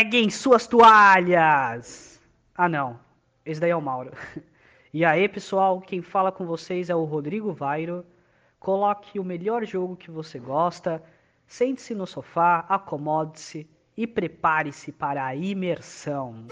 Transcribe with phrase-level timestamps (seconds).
[0.00, 2.18] Peguem suas toalhas!
[2.54, 2.98] Ah, não.
[3.44, 4.12] Esse daí é o Mauro.
[4.94, 8.04] E aí, pessoal, quem fala com vocês é o Rodrigo Vairo.
[8.58, 11.02] Coloque o melhor jogo que você gosta,
[11.46, 16.46] sente-se no sofá, acomode-se e prepare-se para a imersão.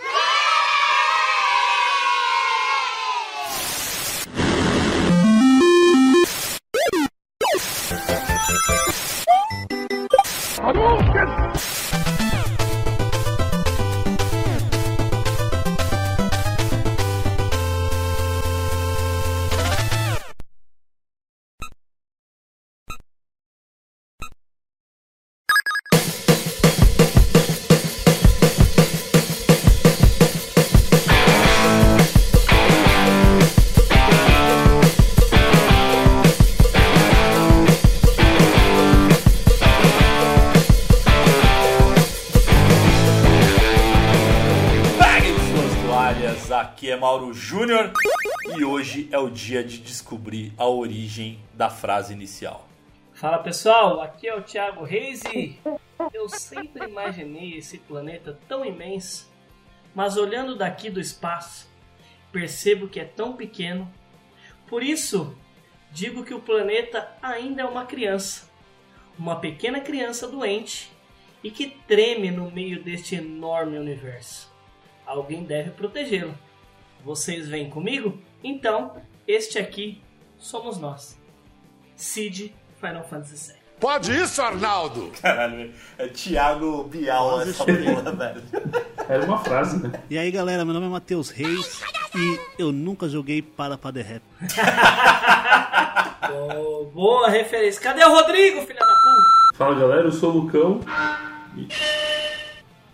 [49.39, 52.67] Dia de descobrir a origem da frase inicial.
[53.15, 55.57] Fala pessoal, aqui é o Thiago Reis e
[56.13, 59.33] eu sempre imaginei esse planeta tão imenso,
[59.95, 61.71] mas olhando daqui do espaço,
[62.33, 63.89] percebo que é tão pequeno.
[64.67, 65.37] Por isso,
[65.93, 68.51] digo que o planeta ainda é uma criança,
[69.17, 70.91] uma pequena criança doente
[71.45, 74.53] e que treme no meio deste enorme universo.
[75.07, 76.37] Alguém deve protegê-lo.
[77.05, 78.21] Vocês vêm comigo?
[78.43, 80.01] Então, este aqui
[80.39, 81.17] somos nós.
[81.95, 83.59] Cid Final Fantasy VII.
[83.79, 85.13] Pode isso, Arnaldo?
[85.23, 88.43] Caralho, é Thiago Bial essa porra, velho.
[89.09, 90.03] Era uma frase, né?
[90.11, 91.81] E aí galera, meu nome é Matheus Reis
[92.17, 94.23] e eu nunca joguei para Padre Rap.
[96.31, 97.81] Oh, boa referência.
[97.81, 99.57] Cadê o Rodrigo, filha da puta?
[99.57, 100.81] Fala galera, eu sou o Lucão
[101.57, 101.69] e.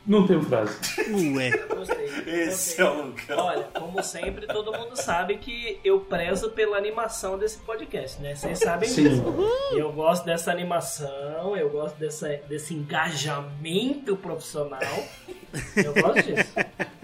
[0.07, 0.77] Não tenho frase.
[1.35, 2.05] Ué, Gostei.
[2.27, 2.85] Esse gostei.
[2.85, 3.39] é o Lucão.
[3.39, 8.35] Olha, como sempre, todo mundo sabe que eu prezo pela animação desse podcast, né?
[8.35, 9.09] Vocês sabem Sim.
[9.09, 9.25] disso.
[9.73, 14.81] Eu gosto dessa animação, eu gosto dessa, desse engajamento profissional.
[15.77, 16.53] Eu gosto disso.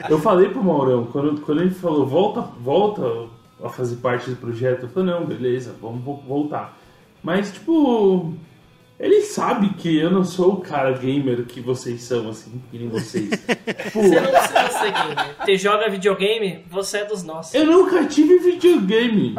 [0.09, 3.03] Eu falei pro Maurão, quando, quando ele falou volta, volta
[3.63, 6.77] a fazer parte do projeto, eu falei, não, beleza, vamos vo- voltar.
[7.23, 8.35] Mas, tipo,
[9.01, 12.89] ele sabe que eu não sou o cara gamer que vocês são, assim, que nem
[12.89, 13.31] vocês.
[13.95, 15.37] Você não precisa ser gamer.
[15.45, 17.55] Você joga videogame, você é dos nossos.
[17.55, 19.35] eu nunca tive videogame.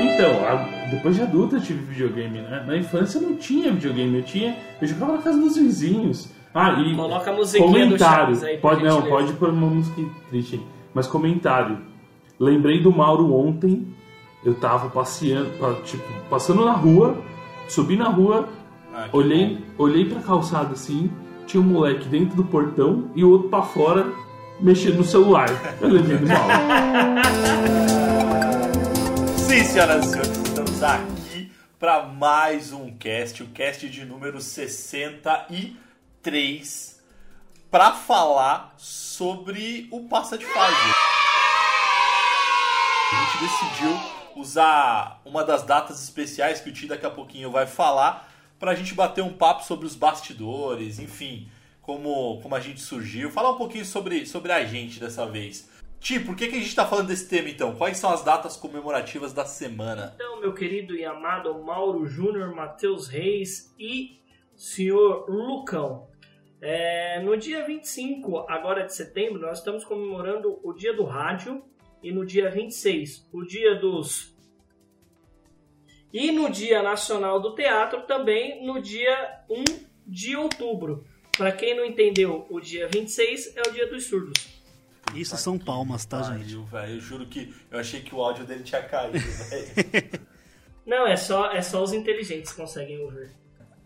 [0.00, 2.64] Então, a- depois de adulta eu tive videogame, né?
[2.66, 4.56] Na infância eu não tinha videogame, eu tinha.
[4.80, 6.28] Eu jogava na casa dos vizinhos.
[6.54, 6.94] Ah, e.
[6.94, 8.24] Coloca a musiquinha do comentário.
[8.26, 10.00] Chaves aí, pode, não, pode pôr uma música
[10.30, 10.56] triste.
[10.56, 10.73] aí.
[10.94, 11.78] Mas comentário.
[12.38, 13.86] Lembrei do Mauro ontem.
[14.44, 17.16] Eu tava passeando, pa- tipo, passando na rua,
[17.68, 18.48] subi na rua,
[18.94, 19.84] Ah, olhei, bom.
[19.84, 21.10] olhei pra calçada assim,
[21.46, 24.06] tinha um moleque dentro do portão e o outro pra fora
[24.60, 25.48] mexendo no celular.
[25.80, 26.52] Eu lembrei do Mauro.
[29.38, 36.93] Sim, senhoras e senhores, estamos aqui para mais um cast, o cast de número 63,
[37.74, 40.76] para falar sobre o passa de fase.
[43.10, 43.90] A gente decidiu
[44.36, 48.74] usar uma das datas especiais que o Ti daqui a pouquinho vai falar para a
[48.76, 51.48] gente bater um papo sobre os bastidores, enfim,
[51.82, 55.68] como, como a gente surgiu, falar um pouquinho sobre, sobre a gente dessa vez.
[55.98, 57.74] Ti, por que, que a gente está falando desse tema então?
[57.74, 60.12] Quais são as datas comemorativas da semana?
[60.14, 64.20] Então, meu querido e amado Mauro Júnior, Matheus Reis e
[64.54, 66.13] senhor Lucão.
[66.60, 71.62] É, no dia 25 agora de setembro, nós estamos comemorando o dia do rádio
[72.02, 74.34] e no dia 26, o dia dos.
[76.12, 79.64] E no dia nacional do teatro também no dia 1
[80.06, 81.04] de outubro.
[81.36, 84.46] Para quem não entendeu, o dia 26 é o dia dos surdos.
[85.14, 86.44] isso são palmas, tá, gente?
[86.44, 86.94] Pariu, velho.
[86.94, 90.20] Eu juro que eu achei que o áudio dele tinha caído, velho.
[90.86, 93.30] Não, é só, é só os inteligentes que conseguem ouvir.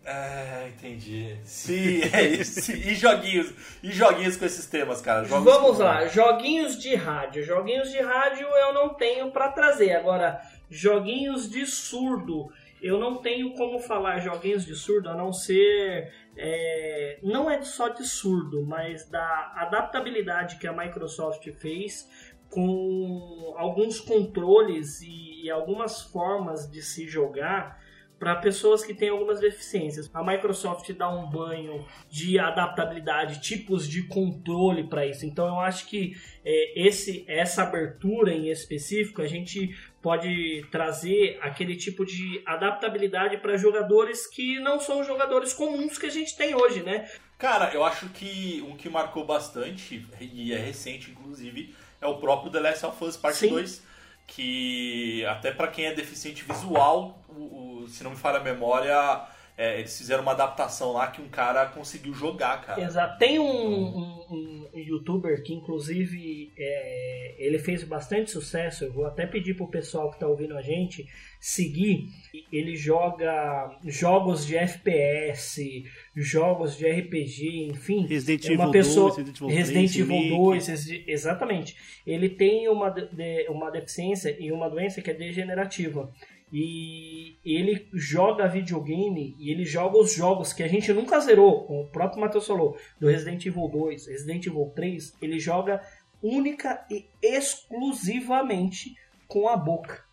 [0.05, 1.35] Ah, entendi.
[1.43, 2.71] Sim, é isso.
[2.71, 3.53] E joguinhos.
[3.83, 5.25] E joguinhos com esses temas, cara.
[5.25, 7.43] Jogos Vamos com- lá, joguinhos de rádio.
[7.43, 9.93] Joguinhos de rádio eu não tenho pra trazer.
[9.93, 12.47] Agora, joguinhos de surdo.
[12.81, 16.11] Eu não tenho como falar joguinhos de surdo a não ser.
[16.37, 22.07] é, não é só de surdo, mas da adaptabilidade que a Microsoft fez
[22.49, 27.77] com alguns controles e algumas formas de se jogar
[28.19, 30.09] para pessoas que têm algumas deficiências.
[30.13, 35.25] A Microsoft dá um banho de adaptabilidade, tipos de controle para isso.
[35.25, 41.75] Então eu acho que é, esse, essa abertura em específico a gente pode trazer aquele
[41.75, 46.83] tipo de adaptabilidade para jogadores que não são jogadores comuns que a gente tem hoje,
[46.83, 47.09] né?
[47.37, 52.51] Cara, eu acho que um que marcou bastante, e é recente inclusive, é o próprio
[52.51, 53.49] The Last of Us Part Sim.
[53.49, 53.81] 2,
[54.35, 58.95] que até para quem é deficiente visual, o, o- se não me falha a memória,
[59.61, 62.81] é, eles fizeram uma adaptação lá que um cara conseguiu jogar, cara.
[62.81, 63.17] Exato.
[63.19, 68.85] Tem um, um- um youtuber que, inclusive, é, ele fez bastante sucesso.
[68.85, 71.05] Eu vou até pedir pro pessoal que tá ouvindo a gente
[71.41, 72.07] seguir.
[72.53, 75.83] Ele joga jogos de FPS,
[76.15, 78.05] jogos de RPG, enfim.
[78.07, 80.37] Resident é uma Evil pessoa 2, Resident Evil 3, Resident Evil remake.
[80.37, 81.75] 2, Resi- exatamente.
[82.05, 86.11] Ele tem uma, de- uma deficiência e uma doença que é degenerativa.
[86.51, 91.83] E ele joga videogame e ele joga os jogos que a gente nunca zerou, como
[91.83, 95.81] o próprio Matheus falou, do Resident Evil 2, Resident Evil 3, ele joga
[96.21, 98.95] única e exclusivamente
[99.27, 100.03] com a boca,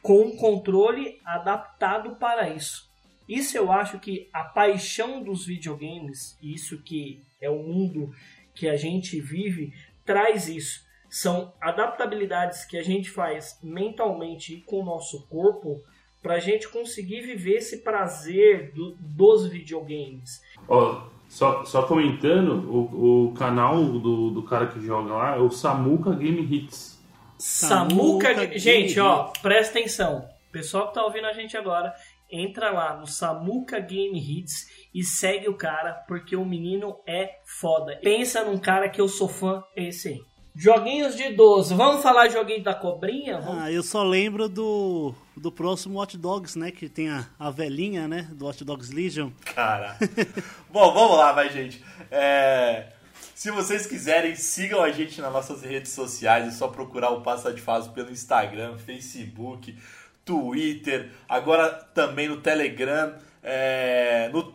[0.00, 2.88] com um controle adaptado para isso.
[3.28, 8.12] Isso eu acho que a paixão dos videogames, e isso que é o mundo
[8.54, 9.72] que a gente vive,
[10.04, 10.84] traz isso.
[11.10, 15.82] São adaptabilidades que a gente faz mentalmente e com o nosso corpo
[16.22, 20.40] para a gente conseguir viver esse prazer do- dos videogames.
[20.68, 25.50] Ó, só, só comentando, o, o canal do, do cara que joga lá é o
[25.50, 26.98] Samuka Game Hits.
[27.38, 28.28] Samuca.
[28.28, 30.28] Samuca Game Gente, ó, presta atenção.
[30.52, 31.94] Pessoal que tá ouvindo a gente agora,
[32.30, 37.98] entra lá no Samuca Game Hits e segue o cara, porque o menino é foda.
[38.02, 40.20] Pensa num cara que eu sou fã, é esse aí.
[40.54, 41.76] Joguinhos de idoso.
[41.76, 43.38] Vamos falar joguinho da cobrinha?
[43.40, 46.70] Vamos- Ah, eu só lembro do, do próximo Watch Dogs, né?
[46.70, 48.28] Que tem a, a velhinha, né?
[48.32, 49.30] Do Watch Dogs Legion.
[49.54, 49.96] Cara.
[50.70, 51.82] Bom, vamos lá, vai, gente.
[52.10, 52.88] É,
[53.34, 56.48] Se vocês quiserem, sigam a gente nas nossas redes sociais.
[56.48, 59.76] É só procurar o Passa de Fase pelo Instagram, Facebook,
[60.24, 63.14] Twitter, agora também no Telegram.
[63.42, 64.54] É, no-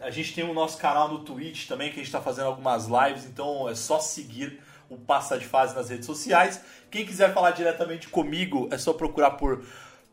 [0.00, 2.86] A gente tem o nosso canal no Twitch também, que a gente está fazendo algumas
[2.86, 6.60] lives, então é só seguir o Passa de Fase nas redes sociais.
[6.90, 9.64] Quem quiser falar diretamente comigo, é só procurar por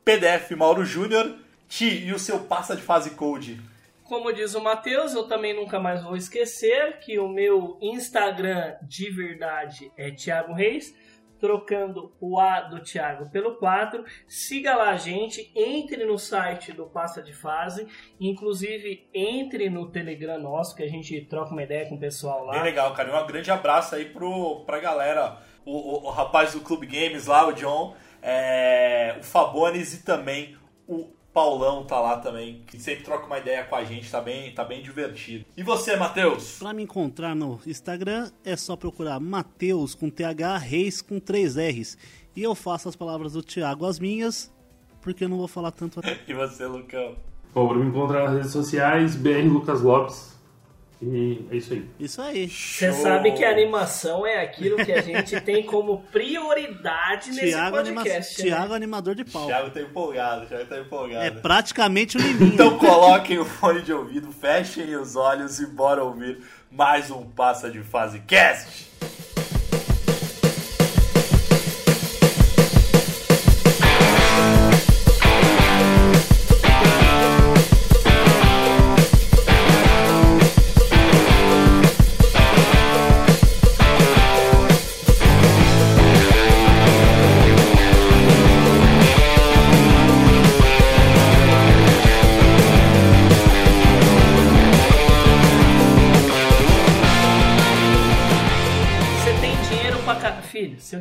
[0.03, 1.35] PDF Mauro Júnior.
[1.67, 3.59] Ti, e o seu Passa de Fase Code?
[4.03, 9.09] Como diz o Matheus, eu também nunca mais vou esquecer que o meu Instagram de
[9.09, 10.93] verdade é Thiago Reis,
[11.39, 14.03] trocando o A do Thiago pelo 4.
[14.27, 17.87] Siga lá a gente, entre no site do Passa de Fase,
[18.19, 22.57] inclusive entre no Telegram nosso, que a gente troca uma ideia com o pessoal Bem
[22.59, 22.63] lá.
[22.63, 23.23] legal, cara.
[23.23, 25.37] Um grande abraço aí pro, pra galera.
[25.65, 30.55] O, o- o rapaz do Clube Games lá, o John, é, o Fabones e também
[30.87, 34.53] o Paulão tá lá também, que sempre troca uma ideia com a gente, tá bem,
[34.53, 35.43] tá bem divertido.
[35.57, 36.59] E você, Matheus?
[36.59, 41.97] Pra me encontrar no Instagram é só procurar Mateus com TH Reis com 3 R's.
[42.33, 44.49] E eu faço as palavras do Thiago as minhas,
[45.01, 46.17] porque eu não vou falar tanto até.
[46.25, 47.17] E você, Lucão?
[47.53, 50.34] Bom, pra me encontrar nas redes sociais, BR Lucas Lopes.
[51.01, 51.89] E é isso aí.
[51.99, 52.49] Isso aí.
[52.49, 57.77] Você sabe que a animação é aquilo que a gente tem como prioridade nesse Thiago,
[57.77, 58.01] anima...
[58.01, 58.41] podcast.
[58.41, 58.49] né?
[58.49, 59.45] Thiago animador de pau.
[59.45, 61.25] Thiago tá empolgado, Thiago tá empolgado.
[61.25, 62.53] É praticamente o Liminho.
[62.53, 67.69] Então coloquem o fone de ouvido, fechem os olhos e bora ouvir mais um Passa
[67.69, 68.89] de Fase Cast.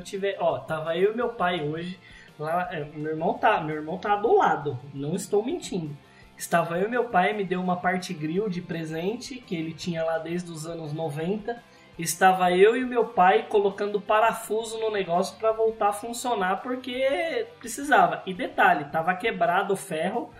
[0.04, 0.36] Tiver.
[0.38, 1.98] Ó, tava eu e meu pai hoje.
[2.38, 3.60] Lá, é, meu irmão tá.
[3.60, 4.78] Meu irmão tá do lado.
[4.92, 5.96] Não estou mentindo.
[6.36, 10.04] Estava eu e meu pai, me deu uma parte grill de presente que ele tinha
[10.04, 11.62] lá desde os anos 90.
[11.96, 18.20] Estava eu e meu pai colocando parafuso no negócio para voltar a funcionar porque precisava.
[18.26, 20.30] E detalhe, tava quebrado o ferro.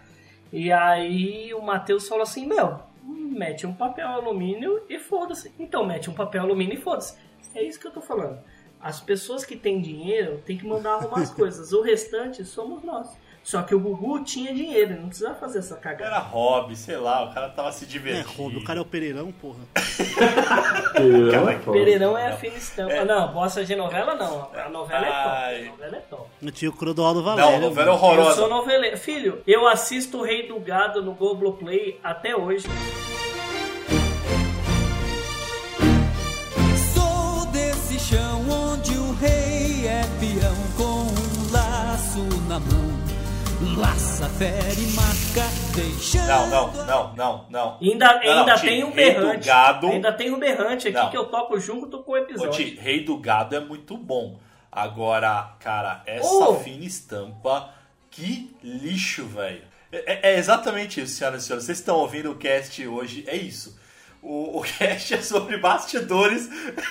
[0.52, 5.54] E aí o Matheus falou assim: Meu, mete um papel alumínio e foda-se.
[5.58, 7.16] Então mete um papel alumínio e foda-se.
[7.54, 8.40] É isso que eu tô falando.
[8.84, 11.72] As pessoas que têm dinheiro têm que mandar arrumar as coisas.
[11.72, 13.08] O restante somos nós.
[13.42, 16.04] Só que o Gugu tinha dinheiro, ele não precisava fazer essa cagada.
[16.04, 18.28] Era hobby, sei lá, o cara tava se É, divertindo.
[18.42, 19.58] Rob, o cara é o Pereirão, porra.
[20.94, 21.54] Pereirão é.
[21.58, 23.04] Pereirão é a fina estampa.
[23.04, 24.48] Não, bossa de novela não.
[24.54, 25.28] A novela é top.
[25.28, 25.66] Ai.
[25.66, 26.26] A novela é top.
[26.42, 27.52] Eu tinha o Clodoaldo Valério.
[27.52, 28.36] Não, novela Eu horrorosa.
[28.36, 28.96] sou noveleiro.
[28.96, 32.66] Filho, eu assisto o Rei do Gado no Globoplay até hoje.
[42.14, 43.04] Laço na mão.
[43.76, 46.26] Laça, fere, marca, deixando.
[46.28, 47.78] Não, não, não, não, não.
[47.80, 49.46] Ainda, Não, não, ainda Ti, tem um berrante.
[49.46, 51.10] Gado- Ainda tem um berrante aqui Não.
[51.10, 52.52] que eu toco junto com o Ô, episódio.
[52.52, 54.38] Ti, Rei do Gado é muito bom.
[54.70, 56.56] Agora, cara, essa Oh!
[56.60, 57.70] fina estampa,
[58.10, 59.62] que lixo, velho.
[59.90, 61.64] É, é exatamente isso, senhoras e senhores.
[61.64, 63.76] Vocês estão ouvindo o cast hoje, é isso.
[64.20, 66.48] O, o cast é sobre bastidores.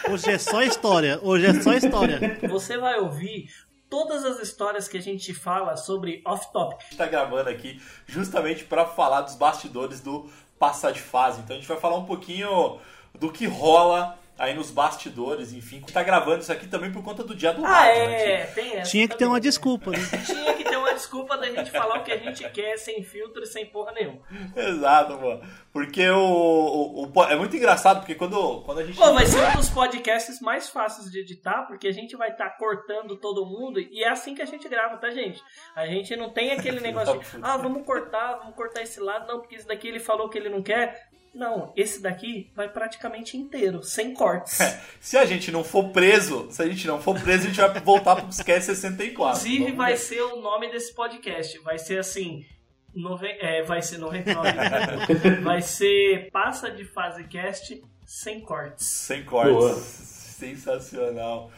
[0.09, 1.19] Hoje é só história.
[1.21, 2.39] Hoje é só história.
[2.49, 3.47] Você vai ouvir
[3.93, 6.79] todas as histórias que a gente fala sobre off-topic.
[6.79, 11.41] A gente tá gravando aqui justamente para falar dos bastidores do passar de fase.
[11.41, 12.79] Então a gente vai falar um pouquinho
[13.13, 15.77] do que rola aí nos bastidores, enfim.
[15.79, 18.45] Gente tá gravando isso aqui também por conta do dia do Ah, rádio, né, é,
[18.47, 18.53] Ti?
[18.55, 19.41] tem essa Tinha que ter também, uma né?
[19.41, 19.97] desculpa, né?
[20.25, 23.43] Tinha que ter uma desculpa da gente falar o que a gente quer, sem filtro
[23.43, 24.19] e sem porra nenhuma.
[24.55, 25.41] Exato, mano.
[25.71, 28.97] Porque o, o- o- É muito engraçado, porque quando, quando a gente.
[28.97, 32.49] Pô, vai ser um dos podcasts mais fáceis de editar, porque a gente vai estar
[32.57, 35.41] cortando todo mundo e é assim que a gente grava, tá, gente?
[35.75, 39.39] A gente não tem aquele negócio de, ah, vamos cortar, vamos cortar esse lado, não,
[39.39, 41.11] porque esse daqui ele falou que ele não quer.
[41.33, 44.59] Não, esse daqui vai praticamente inteiro, sem cortes.
[45.01, 47.79] Se a gente não for preso, se a gente não for preso, a gente vai
[47.79, 49.11] voltar pro Sketch 64.
[49.11, 49.97] Inclusive, Vamos vai ver.
[49.97, 51.57] ser o nome desse podcast.
[51.59, 52.45] Vai ser assim.
[52.93, 53.27] Nove...
[53.39, 55.41] É, vai ser 99.
[55.41, 58.85] vai ser Passa de Fase Cast sem cortes.
[58.85, 59.53] Sem cortes.
[59.53, 59.75] Boa.
[59.75, 61.51] Sensacional.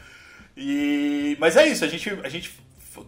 [0.56, 2.58] E mas é isso, a gente a gente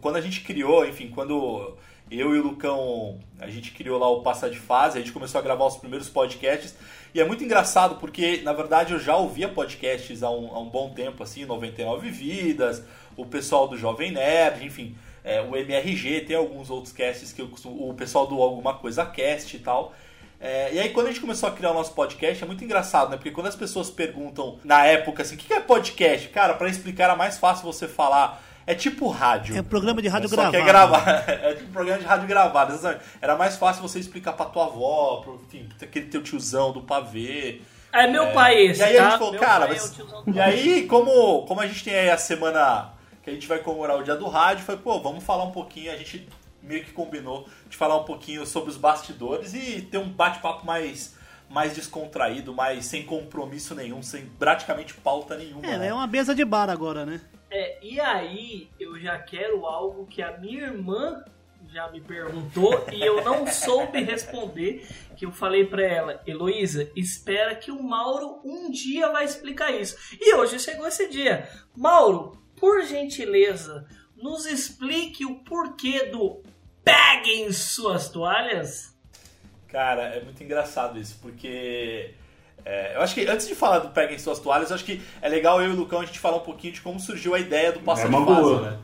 [0.02, 1.78] quando a gente criou, enfim, quando
[2.10, 5.38] eu e o Lucão, a gente criou lá o Passar de Fase, a gente começou
[5.38, 6.74] a gravar os primeiros podcasts,
[7.14, 10.68] e é muito engraçado porque, na verdade, eu já ouvia podcasts há um, há um
[10.68, 12.82] bom tempo, assim, 99 Vidas,
[13.16, 17.48] o pessoal do Jovem Nerd, enfim, é, o MRG, tem alguns outros casts que eu
[17.48, 19.92] costumo, o pessoal do Alguma Coisa Cast e tal.
[20.40, 23.10] É, e aí, quando a gente começou a criar o nosso podcast, é muito engraçado,
[23.10, 23.16] né?
[23.16, 26.28] Porque quando as pessoas perguntam na época assim, o que é podcast?
[26.28, 28.42] Cara, pra explicar era mais fácil você falar.
[28.70, 29.56] É tipo rádio.
[29.56, 30.52] É um programa de rádio Só gravado.
[30.56, 31.24] que é gravar.
[31.28, 32.74] É tipo um programa de rádio gravado.
[32.74, 33.04] exatamente.
[33.20, 37.62] Era mais fácil você explicar pra tua avó, pro, enfim, aquele teu tiozão do pavê.
[37.90, 39.08] É meu pai esse, E aí a tá?
[39.10, 42.10] gente falou, Meu cara, é mas- do E aí, como, como a gente tem aí
[42.10, 42.90] a semana
[43.22, 45.90] que a gente vai comemorar o dia do rádio, foi, pô, vamos falar um pouquinho,
[45.90, 46.28] a gente
[46.62, 51.14] meio que combinou de falar um pouquinho sobre os bastidores e ter um bate-papo mais,
[51.48, 55.66] mais descontraído, mais sem compromisso nenhum, sem praticamente pauta nenhuma.
[55.66, 55.86] É, né?
[55.88, 57.22] é uma mesa de bar agora, né?
[57.50, 61.24] É, e aí eu já quero algo que a minha irmã
[61.70, 64.86] já me perguntou e eu não soube responder,
[65.16, 69.96] que eu falei pra ela, Heloísa, espera que o Mauro um dia vai explicar isso.
[70.20, 71.48] E hoje chegou esse dia.
[71.76, 73.86] Mauro, por gentileza,
[74.16, 76.42] nos explique o porquê do
[76.84, 78.96] peguem suas toalhas.
[79.68, 82.14] Cara, é muito engraçado isso, porque.
[82.64, 85.28] É, eu acho que antes de falar do Peguem Suas Toalhas, eu acho que é
[85.28, 87.72] legal eu e o Lucão a gente falar um pouquinho de como surgiu a ideia
[87.72, 88.60] do Passa É de boa.
[88.70, 88.78] né?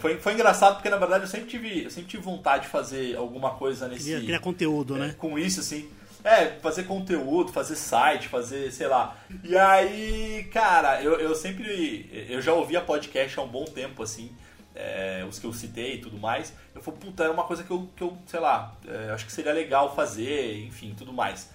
[0.00, 3.14] Foi, foi engraçado porque, na verdade, eu sempre tive, eu sempre tive vontade de fazer
[3.16, 4.04] alguma coisa nesse.
[4.04, 5.14] Queria criar conteúdo, é, né?
[5.16, 5.88] com isso, assim.
[6.24, 9.16] É, fazer conteúdo, fazer site, fazer, sei lá.
[9.44, 12.26] E aí, cara, eu, eu sempre.
[12.28, 14.34] Eu já ouvia podcast há um bom tempo, assim.
[14.74, 16.52] é, os que eu citei e tudo mais.
[16.74, 19.32] Eu falei, puta, era uma coisa que eu, que eu sei lá, é, acho que
[19.32, 21.48] seria legal fazer, enfim, tudo mais.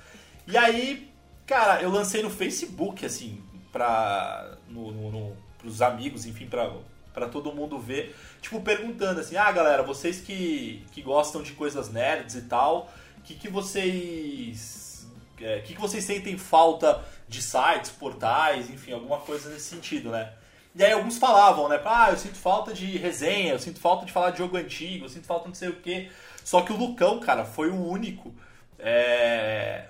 [0.47, 1.10] E aí,
[1.51, 3.43] cara, eu lancei no Facebook, assim,
[3.73, 4.57] pra.
[4.69, 6.71] No, no, no, pros amigos, enfim, pra,
[7.13, 8.15] pra todo mundo ver.
[8.41, 13.21] Tipo, perguntando assim, ah, galera, vocês que, que gostam de coisas nerds e tal, o
[13.21, 15.05] que, que vocês.
[15.41, 20.09] é, O que, que vocês sentem falta de sites, portais, enfim, alguma coisa nesse sentido,
[20.09, 20.31] né?
[20.73, 21.81] E aí alguns falavam, né?
[21.83, 25.09] Ah, eu sinto falta de resenha, eu sinto falta de falar de jogo antigo, eu
[25.09, 26.09] sinto falta de não sei o quê.
[26.45, 28.33] Só que o Lucão, cara, foi o único
[28.79, 29.85] é,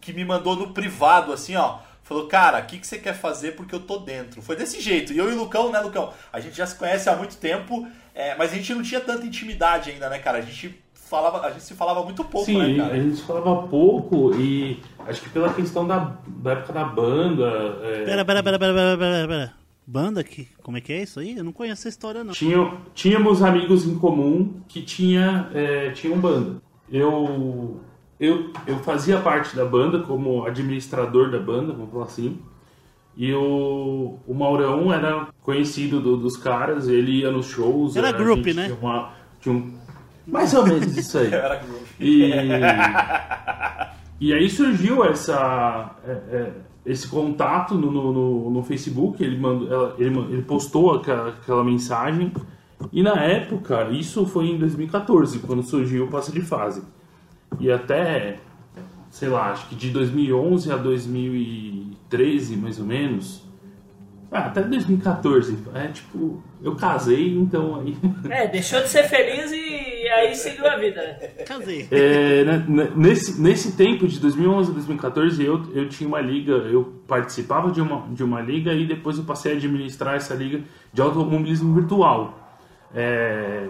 [0.00, 1.78] que me mandou no privado, assim, ó.
[2.02, 4.40] Falou, cara, o que, que você quer fazer porque eu tô dentro?
[4.40, 5.12] Foi desse jeito.
[5.12, 6.12] E eu e o Lucão, né, Lucão?
[6.32, 9.26] A gente já se conhece há muito tempo, é, mas a gente não tinha tanta
[9.26, 10.38] intimidade ainda, né, cara?
[10.38, 13.02] A gente falava, a gente se falava muito pouco, Sim, né, a cara?
[13.02, 17.44] gente falava pouco e acho que pela questão da, da época da banda.
[17.82, 19.54] é, Pera, pera, pera, pera, pera, pera, pera.
[19.84, 21.36] Banda que como é que é isso aí?
[21.36, 22.32] Eu não conheço essa história não.
[22.32, 26.60] Tinha, tínhamos amigos em comum que tinha, é, tinham banda.
[26.90, 27.80] Eu,
[28.18, 32.38] eu, eu fazia parte da banda como administrador da banda, vamos falar assim.
[33.16, 37.96] E o, o Maurão era conhecido do- dos caras, ele ia nos shows.
[37.96, 38.64] Era a group, né?
[38.66, 39.72] Tinha, uma- tinha um,
[40.26, 41.28] mais ou menos isso aí.
[41.32, 41.86] Era groove.
[41.98, 42.30] E,
[44.20, 46.52] e aí surgiu essa, é, é,
[46.84, 49.22] esse contato no, no, no- no Facebook.
[49.22, 52.32] Ele, mandou, ela- ele, ele postou aquela, aquela mensagem
[52.92, 56.82] E na época, isso foi em 2014, quando surgiu o passo de fase.
[57.58, 58.38] E até,
[59.10, 63.46] sei lá, acho que de 2011 a 2013, mais ou menos.
[64.30, 65.56] Ah, até 2014.
[65.74, 67.96] É tipo, eu casei, então aí.
[68.28, 71.12] É, deixou de ser feliz e aí seguiu a vida, né?
[71.44, 71.88] Casei.
[71.90, 76.52] É, né, né, nesse, nesse tempo de 2011 a 2014 eu, eu tinha uma liga,
[76.52, 80.60] eu participava de uma, de uma liga e depois eu passei a administrar essa liga
[80.92, 82.46] de automobilismo virtual.
[82.94, 83.68] É,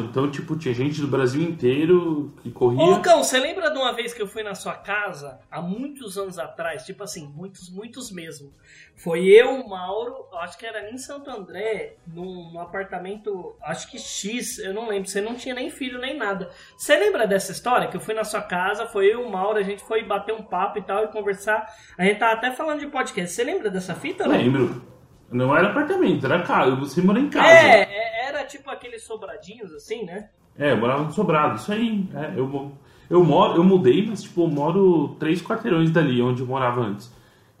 [0.00, 2.84] então, tipo, tinha gente do Brasil inteiro que Ô, corria.
[2.84, 6.38] Lucão, você lembra de uma vez que eu fui na sua casa, há muitos anos
[6.38, 8.52] atrás, tipo assim, muitos, muitos mesmo.
[8.96, 13.98] Foi eu, o Mauro, acho que era em Santo André, num, num apartamento, acho que
[13.98, 16.50] X, eu não lembro, você não tinha nem filho nem nada.
[16.76, 17.88] Você lembra dessa história?
[17.88, 20.42] Que eu fui na sua casa, foi eu, o Mauro, a gente foi bater um
[20.42, 21.66] papo e tal, e conversar.
[21.98, 23.34] A gente tava até falando de podcast.
[23.34, 24.26] Você lembra dessa fita?
[24.26, 24.36] não?
[24.36, 24.91] Lembro.
[25.32, 26.74] Não era apartamento, era casa.
[26.76, 27.48] Você mora em casa.
[27.48, 30.28] É, é, era tipo aqueles sobradinhos assim, né?
[30.58, 32.06] É, eu morava no sobrado, isso aí.
[32.14, 32.72] É, eu,
[33.08, 37.10] eu moro, eu mudei, mas tipo, eu moro três quarteirões dali, onde eu morava antes.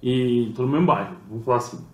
[0.02, 1.86] E tô no mesmo bairro, vamos falar assim.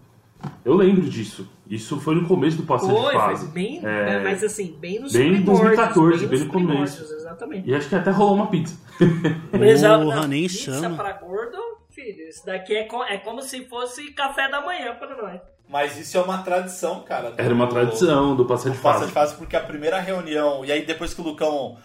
[0.65, 1.49] Eu lembro disso.
[1.69, 3.45] Isso foi no começo do passo de Foi, fase.
[3.45, 5.67] foi bem, É, mas assim, bem nos bem em primórdios.
[5.77, 7.03] 2014, bem nos no começo.
[7.15, 7.69] Exatamente.
[7.69, 8.79] E acho que até rolou uma pizza.
[9.51, 10.97] Porra, nem pizza chama.
[10.97, 11.59] pra gordo,
[11.91, 15.41] filho, isso daqui é, co- é como se fosse café da manhã para nós.
[15.69, 17.31] Mas isso é uma tradição, cara.
[17.31, 19.07] do- Era uma tradição do passo do de Passa fase.
[19.07, 21.77] de fase, porque a primeira reunião, e aí depois que o Lucão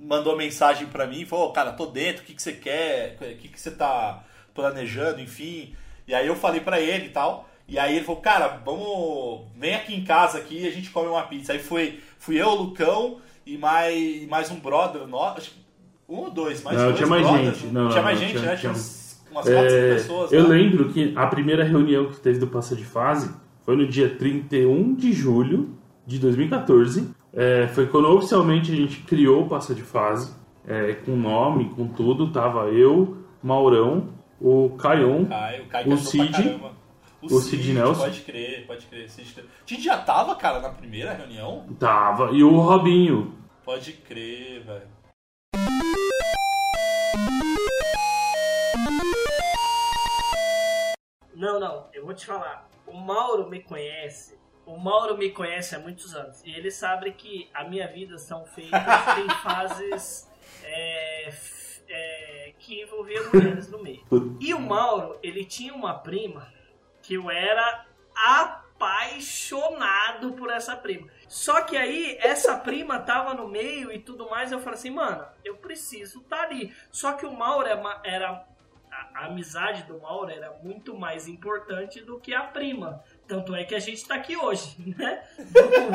[0.00, 3.36] mandou mensagem pra mim, falou, "Ô, cara, tô dentro, o que, que você quer, o
[3.36, 5.72] que, que você tá planejando, enfim.
[6.06, 9.74] E aí eu falei pra ele e tal, e aí ele falou, cara, vamos, vem
[9.74, 11.52] aqui em casa aqui e a gente come uma pizza.
[11.52, 15.56] Aí foi, fui eu, o Lucão e mais, mais um brother, nosso, acho que
[16.08, 17.72] um ou dois, mais Não, dois tinha mais brothers, gente.
[17.72, 18.56] Não, tinha mais não, gente, tinha- né?
[18.56, 18.84] Tinha, tinha-
[19.30, 20.32] umas 4, 5 É, pessoas.
[20.32, 20.48] eu né?
[20.56, 23.30] lembro que a primeira reunião que teve do Passa de Fase
[23.64, 25.70] foi no dia 31 de julho
[26.06, 27.10] de 2014.
[27.32, 30.34] É, foi quando oficialmente a gente criou o Passa de Fase,
[30.66, 32.30] é, com nome, com tudo.
[32.32, 34.08] Tava eu, Maurão,
[34.40, 36.60] o Caion, Caio, o Caio O pra Cid,
[37.22, 38.02] o Cid Nelson.
[38.02, 39.10] Pode crer, pode crer.
[39.10, 39.34] Cid,
[39.66, 41.64] Cid já tava, cara, na primeira reunião?
[41.78, 43.34] tava, e o Robinho.
[43.64, 44.98] Pode crer, velho.
[51.38, 52.68] Não, não, eu vou te falar.
[52.84, 54.36] O Mauro me conhece.
[54.66, 56.42] O Mauro me conhece há muitos anos.
[56.44, 58.82] E ele sabe que a minha vida são feitas
[59.24, 60.28] em fases
[60.64, 61.32] é,
[61.88, 64.04] é, que envolviam mulheres no meio.
[64.40, 66.52] E o Mauro, ele tinha uma prima
[67.00, 71.06] que eu era apaixonado por essa prima.
[71.28, 75.24] Só que aí, essa prima tava no meio e tudo mais, eu falei assim, mano,
[75.44, 76.74] eu preciso estar ali.
[76.90, 78.44] Só que o Mauro é era
[79.14, 83.02] a, amizade do Mauro era muito mais importante do que a prima.
[83.26, 85.22] Tanto é que a gente tá aqui hoje, né?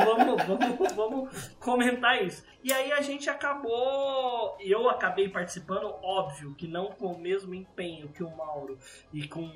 [0.04, 2.44] Vamos, vamos, vamos, comentar isso.
[2.62, 4.56] E aí a gente acabou.
[4.60, 8.78] Eu acabei participando, óbvio, que não com o mesmo empenho que o Mauro
[9.12, 9.50] e com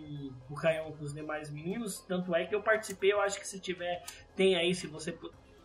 [0.51, 2.01] o Caião com os demais meninos.
[2.01, 4.05] Tanto é que eu participei, eu acho que se tiver.
[4.35, 5.13] Tem aí, se você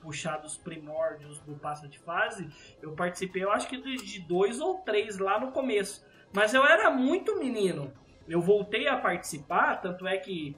[0.03, 2.47] puxar dos primórdios do passo de fase,
[2.81, 6.05] eu participei, eu acho que de dois ou três lá no começo.
[6.33, 7.91] Mas eu era muito menino.
[8.27, 10.57] Eu voltei a participar, tanto é que,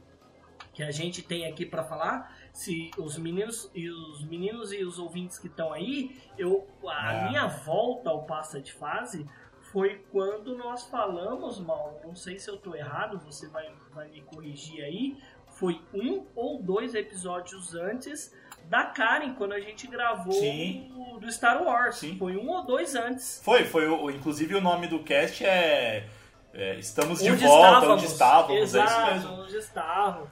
[0.73, 2.35] que a gente tem aqui pra falar.
[2.51, 7.27] Se os meninos e os meninos e os ouvintes que estão aí, eu a É.
[7.29, 9.27] minha volta ao passa de fase
[9.71, 11.97] foi quando nós falamos, Mauro.
[12.05, 15.17] Não sei se eu tô errado, você vai, vai me corrigir aí.
[15.49, 18.33] Foi um ou dois episódios antes
[18.69, 20.91] da Karen, quando a gente gravou Sim.
[20.95, 21.97] o- do Star Wars.
[21.97, 22.17] Sim.
[22.17, 23.41] Foi um ou dois antes.
[23.43, 23.87] Foi, foi.
[23.87, 26.07] O, inclusive o nome do cast é.
[26.53, 27.93] é, Estamos de Onde volta, estávamos.
[28.03, 29.43] onde estávamos, Exato, é isso mesmo.
[29.43, 30.29] onde estávamos.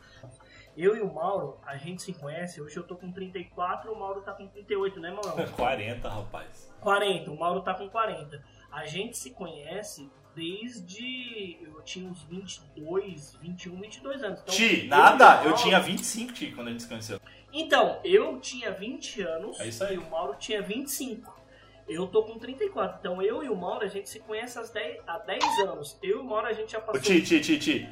[0.76, 2.60] Eu e o Mauro, a gente se conhece.
[2.60, 5.48] Hoje eu tô com 34, o Mauro tá com 38, né, Mauro?
[5.56, 6.74] 40, rapaz.
[6.82, 8.44] 40, o Mauro tá com 40.
[8.72, 11.60] A gente se conhece desde.
[11.62, 14.40] Eu tinha uns 22, 21, 22 anos.
[14.42, 17.20] Então, Ti, eu nada, eu tinha 25, Ti, quando a gente se conheceu.
[17.54, 19.96] Então, eu tinha 20 anos É isso aí.
[19.96, 21.42] e o Mauro tinha 25.
[21.88, 22.98] Eu tô com 34.
[23.00, 25.98] Então eu e o Mauro, a gente se conhece há 10, há 10 anos.
[26.02, 27.02] Eu e o Mauro, a gente já Ô, passou.
[27.02, 27.90] Ti, Ti, Ti, Ti.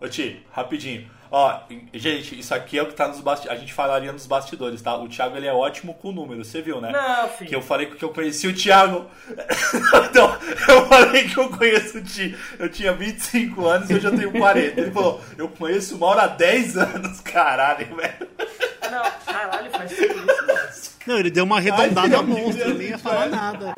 [0.00, 1.10] Ô, Ti, rapidinho.
[1.30, 1.60] Ó,
[1.94, 3.58] gente, isso aqui é o que tá nos bastidores.
[3.58, 4.96] A gente falaria nos bastidores, tá?
[4.96, 6.92] O Thiago, ele é ótimo com números, você viu, né?
[6.92, 7.48] Não, filho.
[7.48, 9.10] Que eu falei que eu conheci o Thiago.
[10.10, 12.36] então, eu falei que eu conheço o Ti.
[12.58, 14.80] Eu tinha 25 anos e hoje eu tenho 40.
[14.80, 17.20] Ele falou, eu conheço o Mauro há 10 anos.
[17.20, 18.28] Caralho, velho.
[18.92, 20.60] Não, caralho, faz tudo isso, mano.
[21.06, 23.72] Não, ele deu uma arredondada Deus, monstra, eu nem ia falar nada.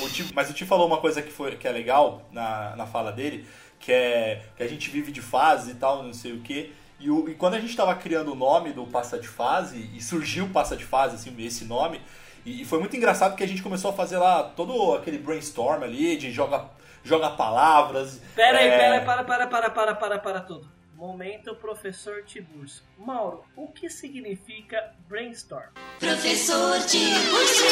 [0.00, 2.74] O- o Ti- mas o Ti falou uma coisa que, foi, que é legal na,
[2.76, 3.46] na fala dele,
[3.78, 6.72] que é que a gente vive de fase e tal, não sei o que.
[7.00, 10.00] E, o, e quando a gente estava criando o nome do Passa de Fase, e
[10.00, 12.00] surgiu o Passa de Fase, assim, esse nome,
[12.46, 15.82] e, e foi muito engraçado que a gente começou a fazer lá todo aquele brainstorm
[15.82, 16.64] ali, de joga,
[17.04, 18.20] joga palavras.
[18.34, 20.72] Pera aí, é, pera aí, para, para, para, para, para, para tudo.
[20.96, 22.82] Momento, professor Tiburcio.
[22.96, 25.66] Mauro, o que significa brainstorm?
[25.98, 27.66] Professor Tiburcio.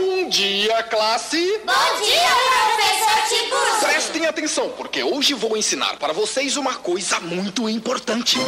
[0.00, 1.58] Bom dia, classe!
[1.64, 2.28] Bom dia,
[2.76, 3.88] professor Tiburcio.
[3.88, 8.38] Prestem atenção, porque hoje vou ensinar para vocês uma coisa muito importante.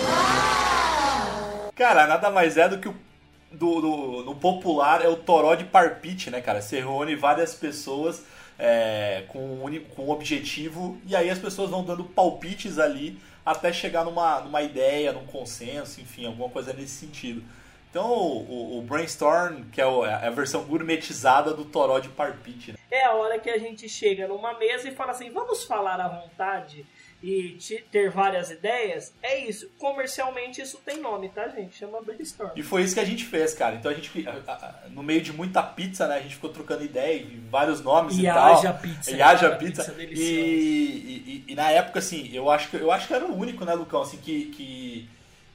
[1.75, 3.05] Cara, nada mais é do que o.
[3.51, 6.61] Do, do- no popular é o toró de parpite, né, cara?
[6.61, 8.21] Você reúne várias pessoas
[8.59, 13.73] é, com, um com um objetivo e aí as pessoas vão dando palpites ali até
[13.73, 17.43] chegar numa, numa ideia, num consenso, enfim, alguma coisa nesse sentido.
[17.91, 22.79] Então o, o- brainstorm, que é é a versão gourmetizada do toró de parpite, né?
[22.91, 26.09] É a hora que a gente chega numa mesa e fala assim: vamos falar à
[26.09, 26.85] vontade
[27.27, 29.13] e te- ter várias ideias.
[29.23, 29.71] É isso.
[29.79, 31.75] Comercialmente isso tem nome, tá, gente?
[31.77, 32.51] Chama brainstorm.
[32.55, 33.77] E foi isso que a gente fez, cara.
[33.77, 36.17] Então a gente, a- a- no meio de muita pizza, né?
[36.17, 38.55] A gente ficou trocando ideia e vários nomes e, E tal.
[38.59, 39.85] haja pizza, E haja cara, pizza.
[39.85, 43.25] pizza e, e, e- e na época, assim, eu acho que eu acho que era
[43.25, 45.09] o único, né, Lucão, assim, que, que,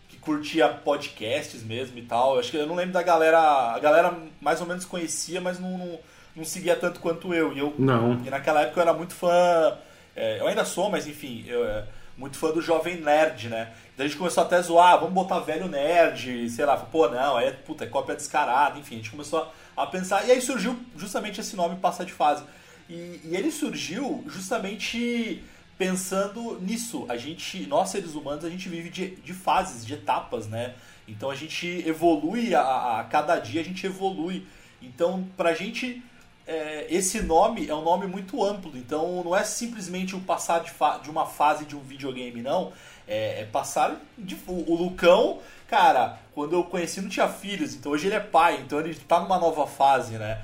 [0.10, 2.34] que curtia podcasts mesmo e tal.
[2.34, 3.40] Eu acho que eu não lembro da galera.
[3.40, 6.00] A galera mais ou menos conhecia, mas não, não,
[6.36, 7.54] não seguia tanto quanto eu.
[7.54, 8.14] E eu Não.
[8.26, 9.78] e naquela época eu era muito fã.
[10.20, 11.86] É, eu ainda sou, mas enfim, eu, é,
[12.18, 13.72] muito fã do Jovem Nerd, né?
[13.96, 17.08] Daí a gente começou até a zoar, "Ah, vamos botar velho nerd, sei lá, pô,
[17.08, 20.28] não, aí é, puta, é cópia descarada, enfim, a gente começou a, a pensar.
[20.28, 22.44] E aí surgiu justamente esse nome Passa de Fase.
[22.90, 25.42] E, e ele surgiu justamente
[25.78, 27.06] pensando nisso.
[27.08, 30.76] A gente, nós seres humanos, a gente vive de, de fases, de etapas, né?
[31.08, 34.46] Então a gente evolui a, a cada dia, a gente evolui.
[34.82, 36.04] Então, pra gente
[36.52, 40.72] é, esse nome é um nome muito amplo, então não é simplesmente o passar de,
[41.04, 42.72] de uma fase de um videogame, não.
[43.08, 44.36] É, é passar de.
[44.48, 48.60] O, o Lucão, cara, quando eu conheci não tinha filhos, então hoje ele é pai,
[48.66, 50.42] então ele tá numa nova fase, né?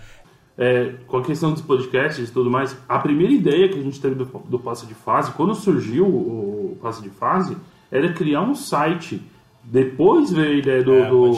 [0.58, 4.00] É, com a questão dos podcasts e tudo mais, a primeira ideia que a gente
[4.00, 7.58] teve do, do passo de fase, quando surgiu o passo de fase,
[7.92, 9.22] era criar um site.
[9.64, 11.32] Depois veio a ideia do, É, do,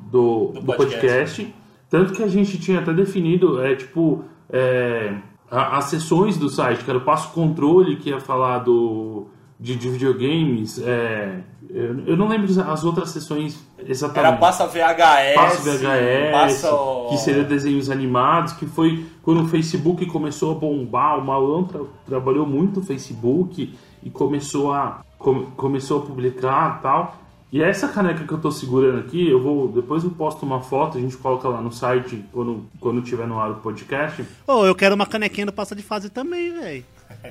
[0.00, 1.42] do, Do do podcast.
[1.44, 1.65] podcast.
[1.88, 5.14] Tanto que a gente tinha até definido, é tipo, é,
[5.50, 9.26] as sessões do site, que era o passo controle, que ia falar do,
[9.58, 10.78] de, de videogames.
[10.84, 14.14] é, eu, eu não lembro as outras sessões exatamente.
[14.28, 20.06] Era passa VHS, Passo VHS, passa que seria desenhos animados, que foi quando o Facebook
[20.06, 26.02] começou a bombar, o Maurão tra- trabalhou muito no Facebook e começou a, come- começou
[26.02, 27.16] a publicar e tal.
[27.56, 30.98] E essa caneca que eu tô segurando aqui, eu vou depois eu posto uma foto,
[30.98, 34.22] a gente coloca lá no site quando, quando tiver no ar o podcast.
[34.46, 36.84] Ô, eu quero uma canequinha do passa de fase também, velho.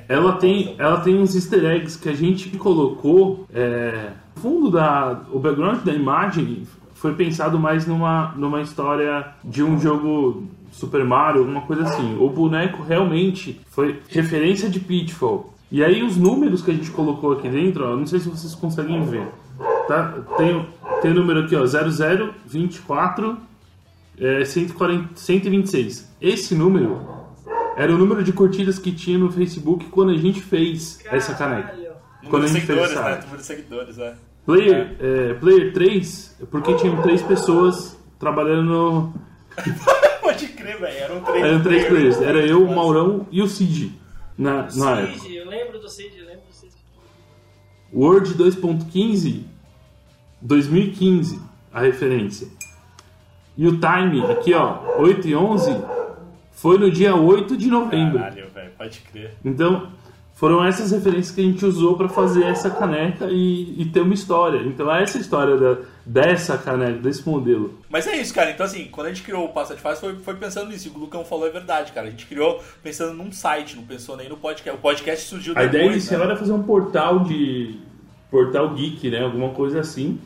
[0.09, 3.45] Ela tem, ela tem uns easter eggs que a gente colocou.
[3.53, 5.21] É, fundo da.
[5.31, 6.63] O background da imagem
[6.95, 12.17] foi pensado mais numa, numa história de um jogo Super Mario, alguma coisa assim.
[12.19, 15.53] O boneco realmente foi referência de Pitfall.
[15.71, 18.55] E aí os números que a gente colocou aqui dentro, ó, não sei se vocês
[18.55, 19.27] conseguem ver.
[19.87, 20.13] Tá?
[20.37, 20.65] Tem, o-
[21.01, 23.37] tem número aqui, ó, 0024
[24.19, 26.09] é, 140, 126.
[26.21, 27.01] Esse número
[27.77, 31.67] era o número de curtidas que tinha no Facebook quando a gente fez essa caneca.
[31.69, 31.85] Caralho.
[32.29, 33.19] Quando a gente fez essa né?
[33.21, 34.15] Número de seguidores, é.
[34.45, 39.13] Player, é, player 3, é porque tinham três pessoas trabalhando no.
[40.21, 40.97] Pode crer, velho.
[40.97, 41.43] Eram três.
[41.45, 42.21] Eram três players.
[42.21, 42.75] Era eu, o.
[42.75, 43.91] Maurão e o Cid.
[44.37, 45.19] Na, na época.
[45.19, 46.34] Cid, eu lembro do Cid, eu lembro do Cid.
[47.95, 49.43] Word 2.15,
[50.41, 51.39] 2015,
[51.73, 52.47] a referência.
[53.57, 55.81] E o time, aqui ó, 8 e 11,
[56.51, 58.19] foi no dia 8 de novembro.
[58.19, 58.71] Caralho, velho.
[58.77, 59.35] Pode crer.
[59.45, 59.87] Então,
[60.33, 64.13] foram essas referências que a gente usou para fazer essa caneca e, e ter uma
[64.13, 64.61] história.
[64.67, 67.79] Então, essa história da, dessa caneca, desse modelo.
[67.89, 68.51] Mas é isso, cara.
[68.51, 70.87] Então, assim, quando a gente criou o Passa de Fase, foi, foi pensando nisso.
[70.87, 72.07] E o que o Lucão falou é verdade, cara.
[72.07, 74.77] A gente criou pensando num site, não pensou nem no podcast.
[74.77, 76.25] O podcast surgiu A depois, ideia inicial né?
[76.27, 77.79] era fazer um portal de.
[78.29, 79.23] portal geek, né?
[79.23, 80.19] Alguma coisa assim.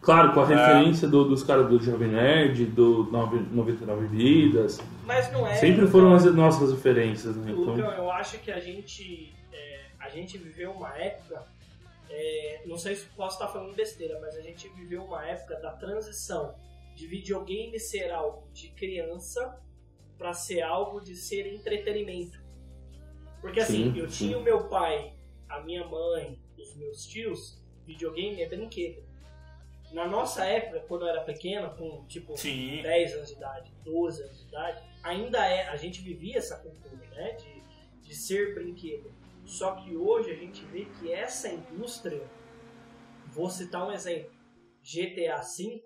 [0.00, 0.54] Claro, com a É.
[0.54, 4.80] referência do- dos caras do Jovem Nerd, do Nove- 99 Vidas.
[5.04, 5.54] Mas não é.
[5.56, 7.50] Sempre foram as nossas referências, né?
[7.50, 11.42] Lucão, Então, eu acho que a gente, é, a gente viveu uma época,
[12.18, 15.72] é, não sei se posso estar falando besteira, mas a gente viveu uma época da
[15.72, 16.56] transição
[16.94, 19.60] de videogame ser algo de criança
[20.16, 22.42] para ser algo de ser entretenimento.
[23.42, 24.28] Porque assim, Sim, eu sim.
[24.28, 25.12] tinha o meu pai,
[25.46, 29.04] a minha mãe, os meus tios, videogame é brinquedo.
[29.92, 32.80] Na nossa época, quando eu era pequeno, com tipo Sim.
[32.82, 36.96] 10 anos de idade, 12 anos de idade, ainda é, a gente vivia essa cultura,
[37.10, 39.14] né, de, de ser brinquedo.
[39.46, 42.28] Só que hoje a gente vê que essa indústria,
[43.28, 44.34] vou citar um exemplo,
[44.82, 45.82] GTA V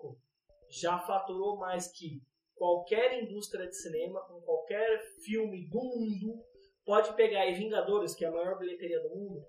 [0.71, 2.23] já faturou mais que
[2.55, 6.43] qualquer indústria de cinema, com qualquer filme do mundo,
[6.85, 9.45] pode pegar aí Vingadores, que é a maior bilheteria do mundo,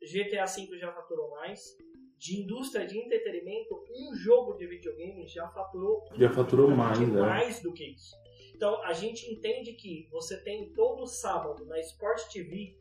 [0.00, 1.60] GTA V já faturou mais.
[2.18, 7.20] De indústria de entretenimento, um jogo de videogame já faturou Já faturou mais, né?
[7.20, 8.14] mais do que isso.
[8.54, 12.76] Então a gente entende que você tem todo sábado na Sport TV,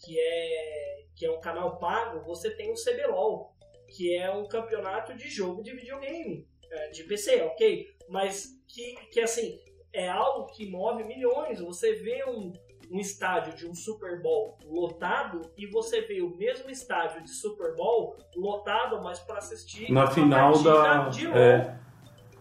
[0.00, 3.54] que é, que é um canal pago, você tem o CBLOL,
[3.88, 7.94] que é um campeonato de jogo de videogame, é, de PC, ok?
[8.08, 9.60] Mas que, que assim,
[9.92, 11.60] é algo que move milhões.
[11.60, 12.52] Você vê um,
[12.90, 17.74] um estádio de um Super Bowl lotado e você vê o mesmo estádio de Super
[17.74, 21.08] Bowl lotado, mas para assistir Na final da.
[21.08, 21.36] de LOL.
[21.36, 21.78] É,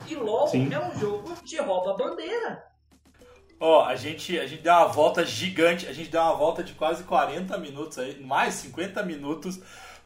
[0.08, 0.74] E LOL Sim.
[0.74, 2.69] é um jogo de rouba-bandeira.
[3.60, 6.74] Ó, a gente, a gente deu uma volta gigante, a gente deu uma volta de
[6.74, 9.60] quase 40 minutos aí, mais 50 minutos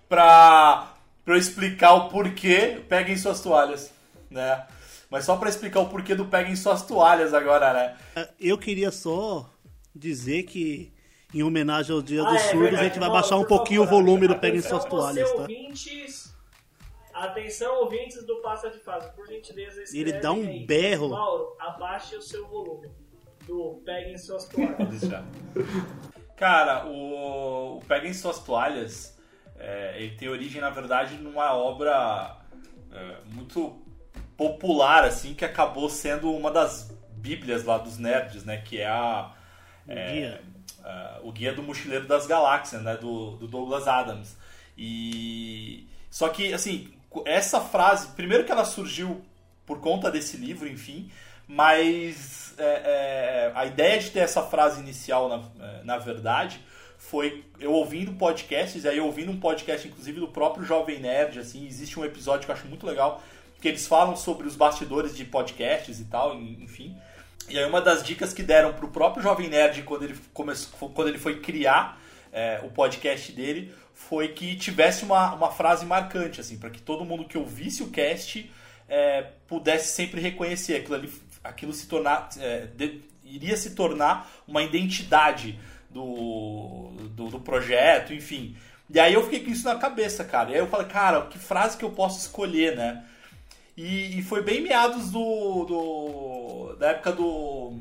[0.10, 0.92] pra,
[1.24, 3.94] pra eu explicar o porquê peguem suas toalhas,
[4.30, 4.66] né?
[5.10, 7.74] Mas só pra explicar o porquê do peguem suas toalhas agora,
[8.16, 8.28] né?
[8.40, 9.48] Eu queria só
[9.96, 10.92] dizer que,
[11.32, 12.82] em homenagem ao Dia Ah, dos é Surdos, verdade.
[12.82, 15.42] a gente vai baixar um pouquinho favor, o volume do Peguem Suas Toalhas, tá?
[15.42, 16.34] ouvintes,
[17.14, 20.66] atenção, ouvintes do Passa de Fase, por gentileza, Ele dá um aí.
[20.66, 21.10] berro.
[21.10, 22.90] Mauro, abaixe o seu volume
[23.48, 25.00] do Peguem Suas Toalhas.
[25.02, 25.24] Deixa.
[26.36, 29.18] Cara, o, o Peguem Suas Toalhas,
[29.58, 32.38] é, ele tem origem, na verdade, numa obra
[32.92, 33.82] é, muito
[34.36, 38.58] popular, assim, que acabou sendo uma das bíblias lá dos nerds, né?
[38.58, 39.32] Que é a...
[39.88, 40.42] é, Guia.
[40.84, 42.98] a- o Guia do Mochileiro das Galáxias, né?
[42.98, 44.36] Do, do Douglas Adams.
[44.78, 45.88] E...
[46.10, 46.94] Só que, assim,
[47.26, 48.08] essa frase...
[48.16, 49.24] Primeiro que ela surgiu
[49.66, 51.10] por conta desse livro, enfim,
[51.48, 56.60] mas é, é, a ideia de ter essa frase inicial, na, é, na verdade,
[56.98, 61.68] foi eu ouvindo podcasts, e aí ouvindo um podcast, inclusive, do próprio Jovem Nerd, assim,
[61.68, 63.22] existe um episódio que eu acho muito legal,
[63.60, 66.96] que eles falam sobre os bastidores de podcasts e tal, en- enfim.
[67.50, 71.10] E aí uma das dicas que deram pro próprio Jovem Nerd quando ele, começou, quando
[71.10, 72.02] ele foi criar
[72.32, 77.06] é, o podcast dele foi que tivesse uma, uma frase marcante, assim, para que todo
[77.06, 78.50] mundo que ouvisse o cast
[78.90, 81.12] é, pudesse sempre reconhecer aquilo ali,
[81.44, 88.56] aquilo se tornar, é, de- iria se tornar uma identidade do, do, do projeto, enfim.
[88.90, 90.52] E aí eu fiquei com isso na cabeça, cara.
[90.52, 93.04] E aí eu falei, cara, que frase que eu posso escolher, né?
[93.76, 97.80] E, e foi bem meados do, do- da época do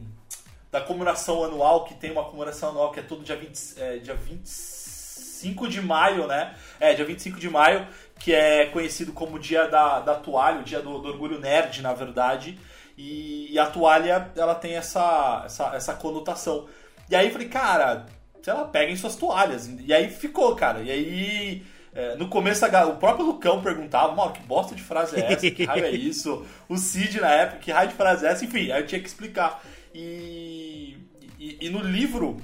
[0.71, 4.15] da comemoração anual, que tem uma comemoração anual que é todo dia, 20, é, dia
[4.15, 6.55] 25 de maio, né?
[6.81, 7.87] É, dia 25 de maio,
[8.19, 11.93] que é conhecido como dia da, da toalha, o dia do, do orgulho nerd, na
[11.93, 12.59] verdade.
[12.97, 16.67] E, e a toalha, ela tem essa, essa, essa conotação.
[17.09, 18.07] E aí eu falei, cara,
[18.43, 19.71] sei lá, peguem suas toalhas.
[19.81, 20.81] E aí ficou, cara.
[20.81, 21.63] E aí,
[21.95, 25.51] é, no começo, o próprio Lucão perguntava, Mauro, que bosta de frase é essa?
[25.51, 26.45] Que raio é isso?
[26.69, 28.45] O Cid, na época, que raio de frase é essa?
[28.45, 29.63] Enfim, aí eu tinha que explicar.
[29.95, 30.97] E,
[31.39, 32.41] e, e no livro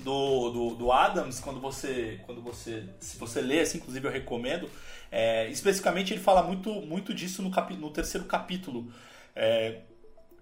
[0.00, 4.68] do, do, do Adams, quando você, quando você, se você lê, assim, inclusive eu recomendo,
[5.10, 8.92] é, especificamente ele fala muito, muito disso no, capi, no terceiro capítulo.
[9.34, 9.80] É,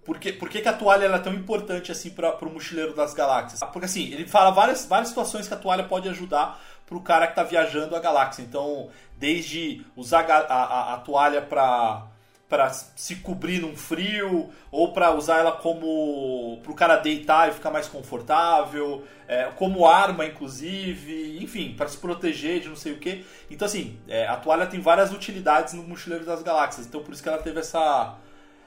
[0.04, 2.94] por que, por que, que a toalha ela é tão importante assim para o mochileiro
[2.94, 3.60] das galáxias?
[3.72, 7.26] Porque assim, ele fala várias, várias situações que a toalha pode ajudar para o cara
[7.26, 8.42] que está viajando a galáxia.
[8.42, 12.06] Então, desde usar a, a- a toalha para
[12.48, 17.52] para se cobrir num frio ou para usar ela como para o cara deitar e
[17.52, 22.98] ficar mais confortável, é, como arma inclusive, enfim, para se proteger de não sei o
[22.98, 23.22] que.
[23.50, 27.22] Então assim, é, a toalha tem várias utilidades no Mochileiro das Galáxias, então por isso
[27.22, 28.14] que ela teve essa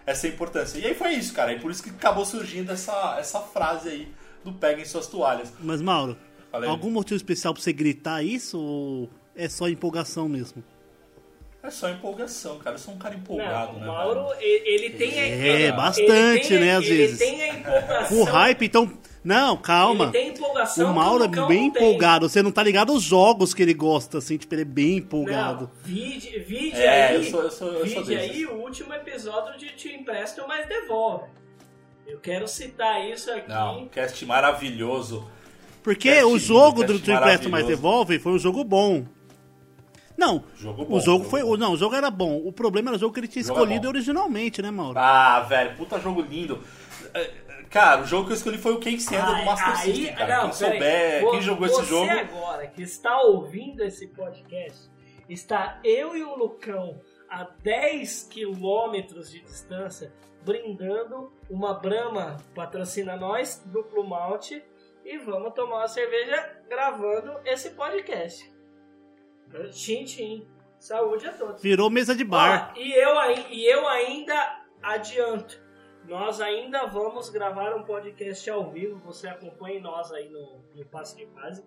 [0.06, 0.80] essa importância.
[0.80, 4.08] E aí foi isso, cara, e por isso que acabou surgindo essa essa frase aí
[4.44, 5.54] do peguem suas toalhas.
[5.60, 6.18] Mas, Mauro,
[6.52, 6.70] Fala aí.
[6.70, 10.64] algum motivo especial pra você gritar isso ou é só empolgação mesmo?
[11.64, 12.76] É só empolgação, cara.
[12.76, 13.86] Eu sou um cara empolgado, Não, né?
[13.86, 17.20] o Mauro, ele, ele tem a É, ele bastante, tem a- né, às ele vezes.
[17.20, 18.18] tem a empolgação.
[18.20, 18.92] O hype, então.
[19.24, 20.06] Não, calma.
[20.06, 20.92] Ele tem empolgação.
[20.92, 22.28] O Mauro que é bem empolgado.
[22.28, 25.70] Você não tá ligado aos jogos que ele gosta, assim, tipo, ele é bem empolgado.
[25.76, 29.58] Não, vide, vide É, aí, eu sou- eu sou- eu vide aí o último episódio
[29.60, 31.26] de Te Empresto, mas devolve.
[32.08, 33.48] Eu quero citar isso aqui.
[33.48, 35.28] Não, cast maravilhoso.
[35.84, 37.68] Porque Cast o jogo do Blast mais maravilhoso.
[37.68, 39.06] Devolve foi um jogo bom.
[40.18, 41.42] Não, Jogo o bom, jogo jogo foi.
[41.42, 41.58] bom.
[41.58, 42.38] Não, o jogo era bom.
[42.46, 43.90] O problema era o jogo que ele tinha Jogo é escolhido bom.
[43.90, 44.98] originalmente, né, Mauro?
[45.00, 46.60] Ah, velho, puta jogo lindo.
[47.72, 50.36] Cara, o jogo que eu escolhi foi o Quem Senda do Master System, cara.
[50.36, 51.32] não, quem souber, peraí.
[51.32, 52.12] quem jogou Você esse jogo.
[52.12, 54.92] agora que está ouvindo esse podcast,
[55.30, 63.64] está eu e o Lucão a 10 quilômetros de distância brindando uma Brahma patrocina nós,
[63.66, 64.62] duplo malte,
[65.06, 68.52] e vamos tomar uma cerveja gravando esse podcast.
[69.72, 70.48] Tchim, tchim.
[70.78, 71.62] Saúde a todos.
[71.62, 72.74] Virou mesa de bar.
[72.76, 73.14] Ó, e, eu,
[73.50, 75.61] e eu ainda adianto.
[76.08, 79.00] Nós ainda vamos gravar um podcast ao vivo.
[79.06, 81.64] Você acompanhe nós aí no, no Passo de Fase.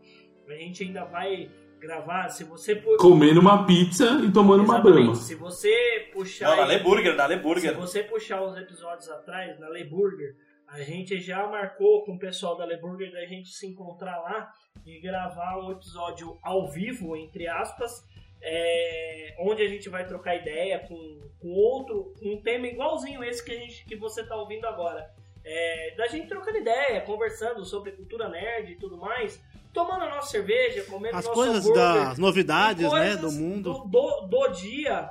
[0.48, 2.28] A gente ainda vai gravar.
[2.28, 4.98] Se você pu- Comendo uma pizza e tomando uma Exatamente.
[5.02, 5.14] brama.
[5.14, 6.50] Se você puxar.
[6.50, 7.74] Não, na Leburger, na se Leburger.
[7.76, 10.34] você puxar os episódios atrás, na Leburger,
[10.68, 14.50] a gente já marcou com o pessoal da Leburger da gente se encontrar lá
[14.84, 18.02] e gravar um episódio ao vivo, entre aspas,
[18.46, 23.52] é, onde a gente vai trocar ideia com, com outro, um tema igualzinho esse que,
[23.52, 25.10] a gente, que você está ouvindo agora.
[25.42, 29.40] É, da gente trocando ideia, conversando sobre cultura nerd e tudo mais,
[29.72, 33.72] tomando a nossa cerveja, comendo As nosso coisas hambúrguer, das novidades, né, coisas do mundo.
[33.72, 35.10] Do, do- do dia,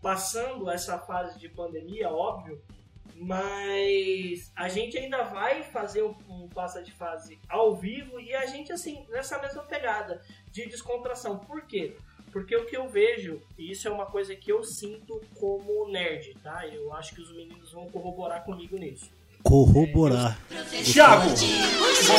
[0.00, 2.62] passando essa fase de pandemia, óbvio,
[3.16, 8.46] mas a gente ainda vai fazer um, um passa de fase ao vivo e a
[8.46, 10.20] gente, assim, nessa mesma pegada
[10.50, 11.38] de descontração.
[11.38, 11.96] Por quê?
[12.34, 16.36] Porque o que eu vejo, e isso é uma coisa que eu sinto como nerd,
[16.42, 16.66] tá?
[16.66, 19.08] Eu acho que os meninos vão corroborar comigo nisso.
[19.40, 20.36] Corroborar.
[20.48, 22.12] Professor Tiburcio.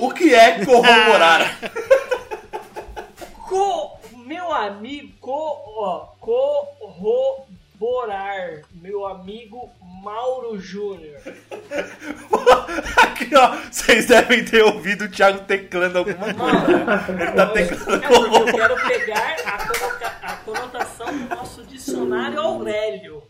[0.00, 1.58] O que é corroborar?
[3.48, 5.32] Co, meu amigo, co,
[5.76, 6.06] ó,
[7.80, 9.68] corroborar, meu amigo
[10.04, 11.18] Mauro Júnior.
[13.02, 17.12] Aqui, ó, vocês devem ter ouvido o Thiago teclando alguma coisa.
[17.12, 17.22] né?
[17.22, 23.22] Ele tá teclando É porque eu quero pegar a, a conotação do nosso dicionário Aurélio.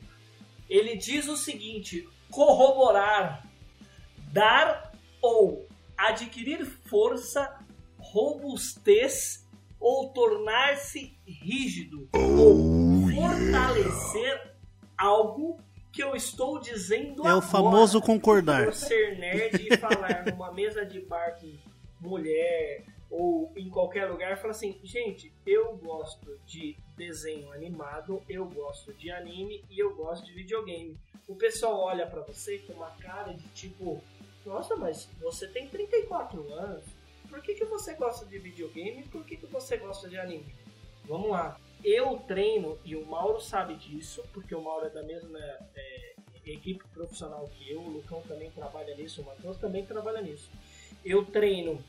[0.68, 3.46] Ele diz o seguinte: corroborar,
[4.32, 7.54] dar ou adquirir força,
[7.98, 9.46] robustez
[9.78, 14.54] ou tornar-se rígido ou fortalecer
[14.98, 15.60] algo
[15.94, 17.42] que eu estou dizendo É o agora.
[17.42, 18.64] famoso concordar.
[18.64, 21.52] Por ser nerd e falar numa mesa de bar com
[22.00, 28.92] mulher ou em qualquer lugar, fala assim, gente, eu gosto de desenho animado, eu gosto
[28.94, 30.98] de anime e eu gosto de videogame.
[31.28, 34.02] O pessoal olha pra você com uma cara de tipo,
[34.44, 36.84] nossa, mas você tem 34 anos,
[37.28, 40.52] por que, que você gosta de videogame e por que, que você gosta de anime?
[41.06, 41.58] Vamos lá.
[41.84, 45.38] Eu treino, e o Mauro sabe disso, porque o Mauro é da mesma
[45.74, 46.14] é,
[46.46, 50.50] equipe profissional que eu, o Lucão também trabalha nisso, o Matheus também trabalha nisso.
[51.04, 51.84] Eu treino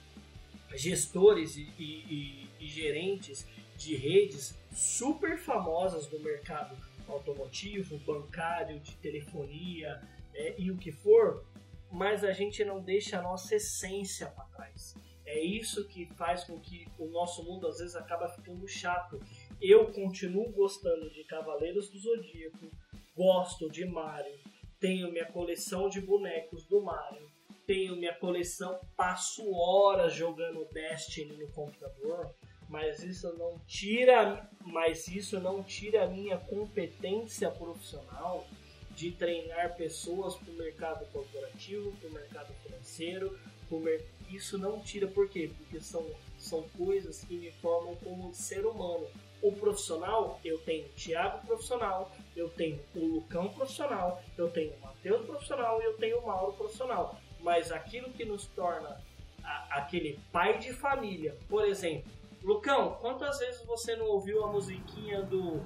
[0.75, 6.75] gestores e, e- e- gerentes de redes super famosas do mercado
[7.08, 10.01] automotivo, bancário, de telefonia
[10.34, 11.45] é, e o que for,
[11.91, 14.95] mas a gente não deixa a nossa essência para trás.
[15.25, 19.19] É isso que faz com que o nosso mundo às vezes acaba ficando chato.
[19.61, 22.69] Eu continuo gostando de Cavaleiros do Zodíaco,
[23.15, 24.37] gosto de Mario,
[24.79, 27.29] tenho minha coleção de bonecos do Mario,
[27.65, 32.35] tenho minha coleção, passo horas jogando Destiny no computador,
[32.69, 38.45] mas isso não tira, mas isso não tira a minha competência profissional
[38.91, 43.37] de treinar pessoas para o mercado corporativo, para o mercado financeiro,
[43.71, 45.51] mer- isso não tira por quê?
[45.57, 46.05] Porque são,
[46.37, 49.07] são coisas que me formam como ser humano.
[49.47, 54.79] O profissional, eu tenho o Thiago profissional, eu tenho o Lucão profissional, eu tenho o
[54.81, 57.15] Matheus profissional e eu tenho o Mauro profissional.
[57.41, 58.97] Mas aquilo que nos torna
[59.43, 62.10] a- aquele pai de família, por exemplo,
[62.43, 65.62] Lucão, quantas vezes você não ouviu a musiquinha do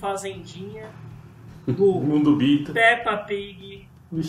[0.00, 0.90] Fazendinha,
[1.66, 2.72] do Mundo Bita.
[2.72, 4.20] Peppa Pig, do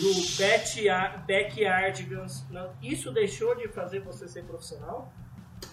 [1.26, 2.44] Backyardigans.
[2.82, 5.12] Isso deixou de fazer você ser profissional?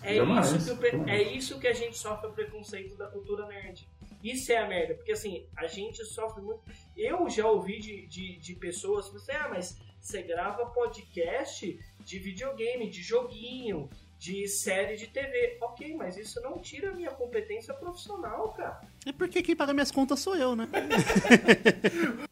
[0.03, 3.45] É Jamais, isso, que o é isso que a gente sofre o preconceito da cultura
[3.47, 3.87] nerd.
[4.23, 6.61] Isso é a merda, porque assim, a gente sofre muito.
[6.95, 12.89] Eu já ouvi de, de, de pessoas, você, ah, mas você grava podcast de videogame,
[12.89, 15.57] de joguinho, de série de TV.
[15.61, 18.81] Ok, mas isso não tira a minha competência profissional, cara.
[19.05, 20.67] É porque quem paga minhas contas sou eu, né?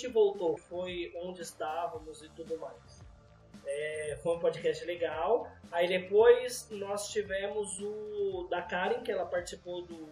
[0.00, 3.02] gente voltou, foi onde estávamos e tudo mais.
[3.66, 5.46] É, foi um podcast legal.
[5.70, 10.08] Aí depois nós tivemos o da Karen, que ela participou do,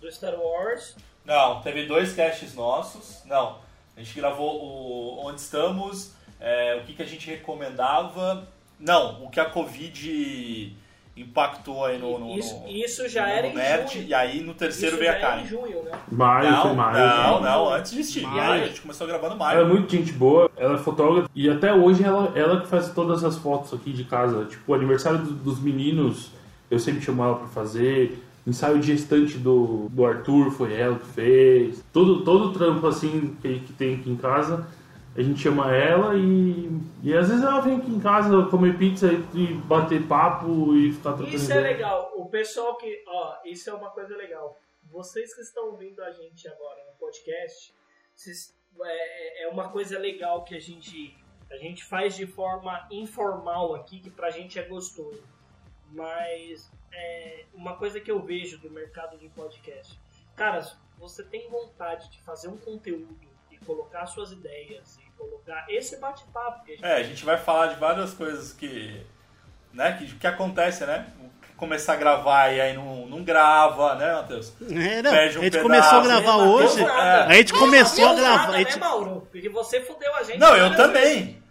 [0.00, 0.96] do Star Wars.
[1.24, 3.24] Não, teve dois casts nossos.
[3.24, 3.58] Não,
[3.96, 8.46] a gente gravou o Onde Estamos, é, o que, que a gente recomendava.
[8.78, 10.76] Não, o que a Covid
[11.16, 14.06] impactou aí no, no, Isso, no- isso já no era em Nerd, junho.
[14.08, 15.42] e aí no terceiro Isso veio a Karen.
[15.42, 15.92] em junho, né?
[16.10, 17.06] Maio, Não, foi maio.
[17.06, 17.50] não, né?
[17.50, 18.28] não, antes de Steam.
[18.30, 18.36] Maio.
[18.48, 19.68] Maio, a gente começou gravando Ela é maio.
[19.68, 23.36] muito gente boa, ela é fotógrafa e até hoje ela, ela que faz todas as
[23.36, 24.44] fotos aqui de casa.
[24.46, 26.32] Tipo, o aniversário do- dos meninos,
[26.70, 28.20] eu sempre chamo ela pra fazer.
[28.46, 31.82] Ensaio de gestante do, do Arthur foi ela que fez.
[31.92, 34.66] Todo, todo trampo assim que, que tem aqui em casa,
[35.16, 36.68] a gente chama ela e,
[37.02, 41.12] e às vezes ela vem aqui em casa comer pizza e, bater papo e ficar
[41.12, 42.12] trocando Isso é legal.
[42.16, 43.04] O pessoal que.
[43.06, 44.58] Ó, isso é uma coisa legal.
[44.90, 47.72] Vocês que estão ouvindo a gente agora no podcast,
[48.14, 51.16] vocês- é, é uma coisa legal que a gente,
[51.50, 55.22] a gente faz de forma informal aqui, que pra gente é gostoso.
[55.92, 59.98] Mas é uma coisa que eu vejo do mercado de podcast.
[60.34, 60.60] Cara,
[60.98, 63.16] você tem vontade de fazer um conteúdo
[63.50, 67.68] e colocar suas ideias colocar esse bate-papo que a gente É, a gente vai falar
[67.68, 69.00] de várias coisas que.
[69.72, 71.06] Né, que, que acontece, né?
[71.56, 74.52] Começar a gravar e aí não, não grava, né, Matheus?
[74.70, 75.62] É, não, Perde um a gente pedaço.
[75.62, 76.80] começou a gravar Não hoje.
[76.84, 77.26] nada.
[77.26, 78.36] A gente começou a Não gravar.
[78.38, 79.28] nada, a gente- né, Mauro?
[79.32, 80.38] Porque você fudeu a gente.
[80.38, 81.42] Não, eu também.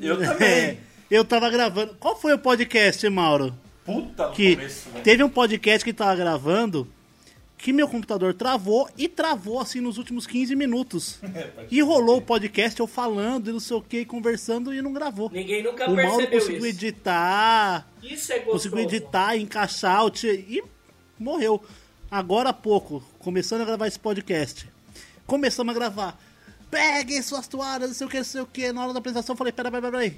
[0.00, 0.80] Eu É, também.
[1.10, 1.94] eu tava gravando.
[2.00, 3.54] Qual foi o podcast, Mauro?
[3.84, 5.04] Puta no Que começo, velho.
[5.04, 6.92] teve um podcast que tava gravando
[7.58, 11.18] que meu computador travou e travou assim nos últimos 15 minutos.
[11.70, 15.28] E rolou o podcast eu falando e não sei o que, conversando e não gravou.
[15.30, 16.66] Ninguém nunca O Mauro percebeu conseguiu isso.
[16.86, 18.70] editar, Isso é gostoso.
[18.70, 20.62] conseguiu editar, encaixar o tio, e
[21.18, 21.62] morreu.
[22.10, 24.68] Agora há pouco, começando a gravar esse podcast.
[25.26, 26.20] Começamos a gravar.
[26.70, 28.72] Peguem suas toalhas, não sei o que, não sei o que.
[28.72, 30.16] Na hora da apresentação eu falei, pera, pera, pera aí.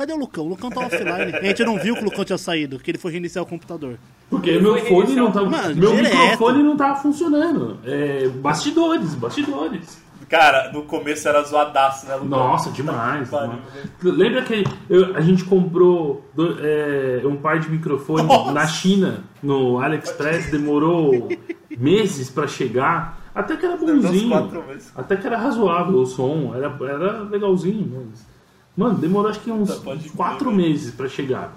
[0.00, 0.46] Cadê o Lucão?
[0.46, 1.12] O Lucão tá offline.
[1.36, 3.98] A gente não viu que o Lucão tinha saído, que ele foi reiniciar o computador.
[4.30, 5.50] Porque meu fone não reiniciar tava.
[5.50, 6.16] Mano, meu direto.
[6.16, 7.78] microfone não tava funcionando.
[7.84, 10.00] É, bastidores, bastidores.
[10.26, 12.28] Cara, no começo era zoadaço, né, Lucão?
[12.30, 13.28] Nossa, demais.
[13.28, 13.58] Demais.
[14.02, 18.52] Lembra que eu- a gente comprou do- é, um par de microfone Nossa.
[18.52, 21.28] na China, no AliExpress, demorou
[21.76, 23.20] meses pra chegar.
[23.34, 24.64] Até que era bonzinho.
[24.66, 24.90] meses.
[24.96, 28.06] Até que era razoável o som, era, era legalzinho.
[28.10, 28.29] Mas...
[28.76, 31.52] Mano, demorou acho que uns crer, quatro meses pra chegar.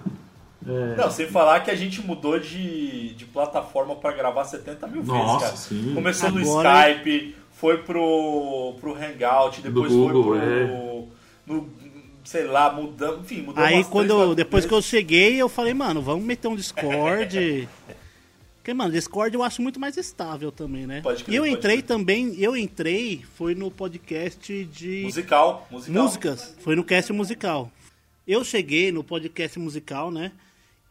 [0.97, 5.07] Não, sem falar que a gente mudou de, de plataforma pra gravar 70 mil vezes,
[5.21, 5.57] Nossa, cara.
[5.57, 5.91] sim.
[5.93, 10.47] Começou no Agora- Skype, foi pro, pro Hangout, depois Google, foi pro.
[10.49, 11.03] é.
[11.45, 11.69] No,
[12.23, 13.19] sei lá, mudamos.
[13.21, 14.89] Enfim, mudou Aí quando depois que eu vezes.
[14.89, 17.67] cheguei, eu falei, mano, vamos meter um Discord.
[18.63, 21.01] Porque, mano, Discord eu acho muito mais estável também, né?
[21.01, 21.85] Pode crer, e eu entrei crer.
[21.85, 26.03] também, eu entrei, foi no podcast de Musical, musical.
[26.03, 27.69] músicas, foi no cast musical.
[28.25, 30.31] Eu cheguei no podcast musical, né?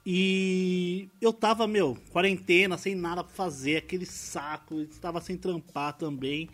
[0.05, 6.51] E eu tava, meu, quarentena, sem nada pra fazer, aquele saco, estava sem trampar também.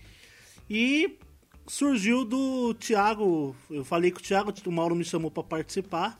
[0.71, 1.19] E
[1.67, 6.17] surgiu do Thiago, eu falei com o Thiago, o Mauro me chamou pra participar.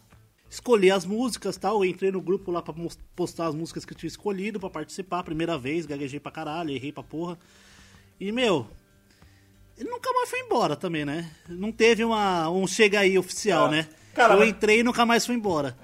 [0.51, 2.75] Escolhi as músicas tal, eu entrei no grupo lá pra
[3.15, 6.91] postar as músicas que eu tinha escolhido pra participar, primeira vez, gaguejei pra caralho, errei
[6.91, 7.39] pra porra.
[8.19, 8.67] E, meu,
[9.77, 11.31] ele nunca mais foi embora também, né?
[11.49, 13.89] Não teve uma, um chega aí oficial, Ah, né?
[14.15, 15.77] cara, eu entrei e nunca mais fui embora.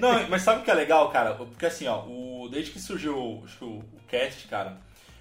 [0.00, 1.34] Não, mas sabe o que é legal, cara?
[1.34, 4.78] Porque assim, ó, o, desde que surgiu acho que o, o cast, cara,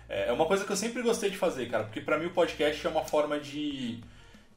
[0.08, 1.84] é é uma coisa que eu sempre gostei de fazer, cara.
[1.86, 4.00] Porque pra mim o podcast é uma forma de,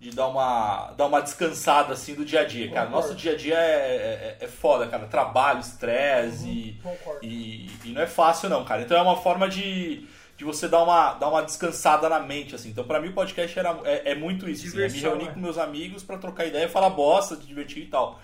[0.01, 2.89] de dar, uma, dar uma descansada, assim, do dia a dia, cara.
[2.89, 5.07] Nosso dia a dia é, é, é foda, cara.
[5.07, 7.21] Trabalho, estresse e, concordo.
[7.23, 8.81] e, e não é fácil não, cara.
[8.81, 10.07] Então é uma forma de,
[10.39, 12.71] de você dar uma, dar uma descansada na mente, assim.
[12.71, 15.33] Então pra mim o podcast era, é, é muito isso, assim, é me reunir né?
[15.35, 18.19] com meus amigos pra trocar ideia, falar bosta, se divertir e tal.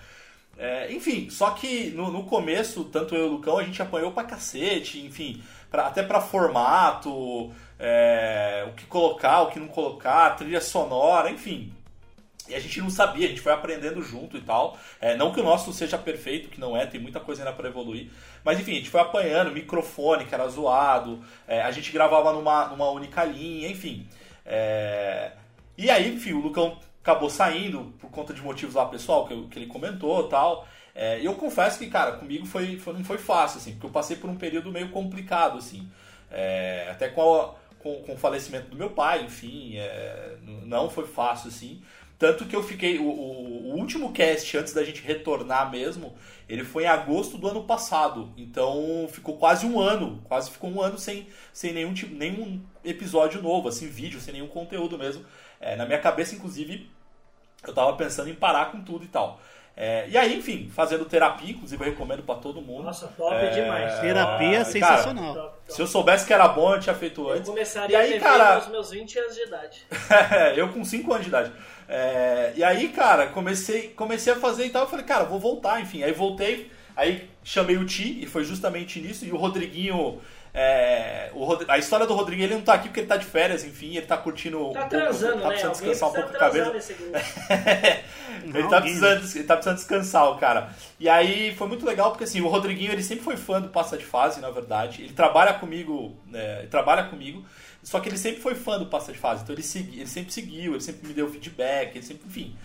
[0.57, 4.11] É, enfim, só que no, no começo, tanto eu e o Lucão, a gente apanhou
[4.11, 10.35] pra cacete, enfim, pra- até pra formato, é, o que colocar, o que não colocar,
[10.35, 11.73] trilha sonora, enfim.
[12.49, 14.77] E a gente não sabia, a gente foi aprendendo junto e tal.
[15.01, 17.67] É, não que o nosso seja perfeito, que não é, tem muita coisa ainda pra
[17.67, 18.09] evoluir.
[18.43, 22.67] Mas enfim, a gente foi apanhando, microfone que era zoado, é, a gente gravava numa,
[22.67, 24.07] numa única linha, enfim.
[24.45, 25.33] É,
[25.77, 29.59] e aí, enfim, o Lucão acabou saindo por conta de motivos lá pessoal, que, que
[29.59, 30.65] ele comentou tal.
[30.95, 34.15] É, eu confesso que, cara, comigo foi, foi- não foi fácil, assim, porque eu passei
[34.17, 35.87] por um período meio complicado, assim.
[36.31, 37.53] É, até com, a-
[37.95, 41.81] com, com o falecimento do meu pai, enfim, é, não foi fácil, assim.
[42.19, 42.97] Tanto que eu fiquei.
[42.99, 46.15] O, o- o último cast, antes da gente retornar mesmo,
[46.49, 48.31] ele foi em agosto do ano passado.
[48.35, 50.21] Então ficou quase um ano.
[50.25, 54.47] Quase ficou um ano sem, sem nenhum, tipo, nenhum episódio novo, assim, vídeo, sem nenhum
[54.47, 55.23] conteúdo mesmo.
[55.59, 56.89] É, na minha cabeça, inclusive,
[57.67, 59.39] eu tava pensando em parar com tudo e tal.
[59.79, 62.85] É, e aí, enfim, fazendo terapia, inclusive eu recomendo pra todo mundo.
[62.85, 63.99] Nossa, top É, demais.
[63.99, 65.33] Terapia cara, sensacional.
[65.35, 65.73] Top, top.
[65.73, 67.47] Se eu soubesse que era bom, eu tinha feito Eu antes.
[67.47, 69.85] começaria E aí, a cara- aos meus 20 anos de idade.
[70.57, 71.51] eu com 5 anos de idade.
[71.87, 74.81] É, e aí, cara, comecei, comecei a fazer e tal.
[74.83, 76.01] Eu falei, cara, vou voltar, enfim.
[76.03, 80.19] Aí voltei, Aí chamei o Ti, e foi justamente nisso, e o Rodriguinho.
[80.53, 83.25] é, o Rod- A história do Rodrigo, ele não tá aqui porque ele tá de
[83.25, 84.69] férias, enfim, ele tá curtindo.
[84.69, 85.47] um Tá pouco- transando, tá né?
[85.49, 86.71] precisando Alguém descansar um pouco a cabeça.
[88.43, 90.69] ele, Não, tá precisando, ele tá precisando descansar, o cara.
[90.99, 93.97] E aí foi muito legal, porque assim, o Rodriguinho ele sempre foi fã do Passa
[93.97, 95.03] de Fase, na verdade.
[95.03, 97.45] Ele trabalha comigo, né, ele trabalha comigo,
[97.83, 99.43] só que ele sempre foi fã do Passa de Fase.
[99.43, 102.55] Então ele, segui, ele sempre seguiu, ele sempre me deu feedback, ele sempre, enfim.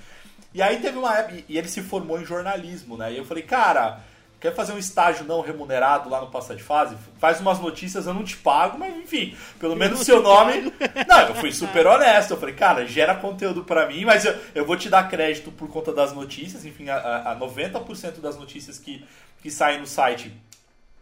[0.54, 3.12] E aí teve uma época, e ele se formou em jornalismo, né?
[3.12, 4.00] E eu falei, cara,
[4.42, 6.96] quer fazer um estágio não remunerado lá no Passa de Fase?
[7.18, 10.70] Faz umas notícias, eu não te pago, mas enfim, pelo menos o seu nome.
[11.08, 12.32] Não, eu fui super honesto.
[12.32, 15.68] Eu falei, cara, gera conteúdo pra mim, mas eu, eu vou te dar crédito por
[15.68, 16.64] conta das notícias.
[16.66, 19.06] Enfim, a, a- a 90% das notícias que,
[19.40, 20.32] que saem no site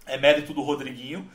[0.06, 1.28] é mérito do Rodriguinho.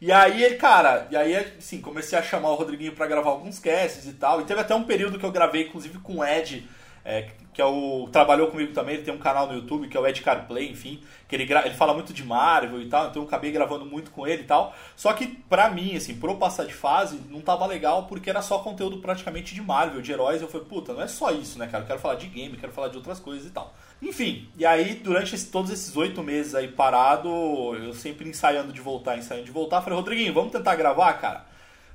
[0.00, 3.58] E aí, ele, cara, e aí, assim, comecei a chamar o Rodriguinho pra gravar alguns
[3.58, 4.40] casts e tal.
[4.40, 6.68] E teve até um período que eu gravei, inclusive, com o Ed,
[7.04, 8.08] é, que é o.
[8.10, 11.00] trabalhou comigo também, ele tem um canal no YouTube, que é o Ed Carplay, enfim,
[11.28, 14.26] que ele, ele fala muito de Marvel e tal, então eu acabei gravando muito com
[14.26, 14.74] ele e tal.
[14.96, 18.58] Só que, pra mim, assim, pro passar de fase, não tava legal porque era só
[18.58, 20.40] conteúdo praticamente de Marvel, de heróis.
[20.40, 21.84] Eu falei, puta, não é só isso, né, cara?
[21.84, 23.74] Eu quero falar de game, quero falar de outras coisas e tal.
[24.02, 28.80] Enfim, e aí durante esse- todos esses oito meses aí parado, eu sempre ensaiando de
[28.80, 31.46] voltar, ensaiando de voltar, falei, Rodriguinho, vamos tentar gravar, cara?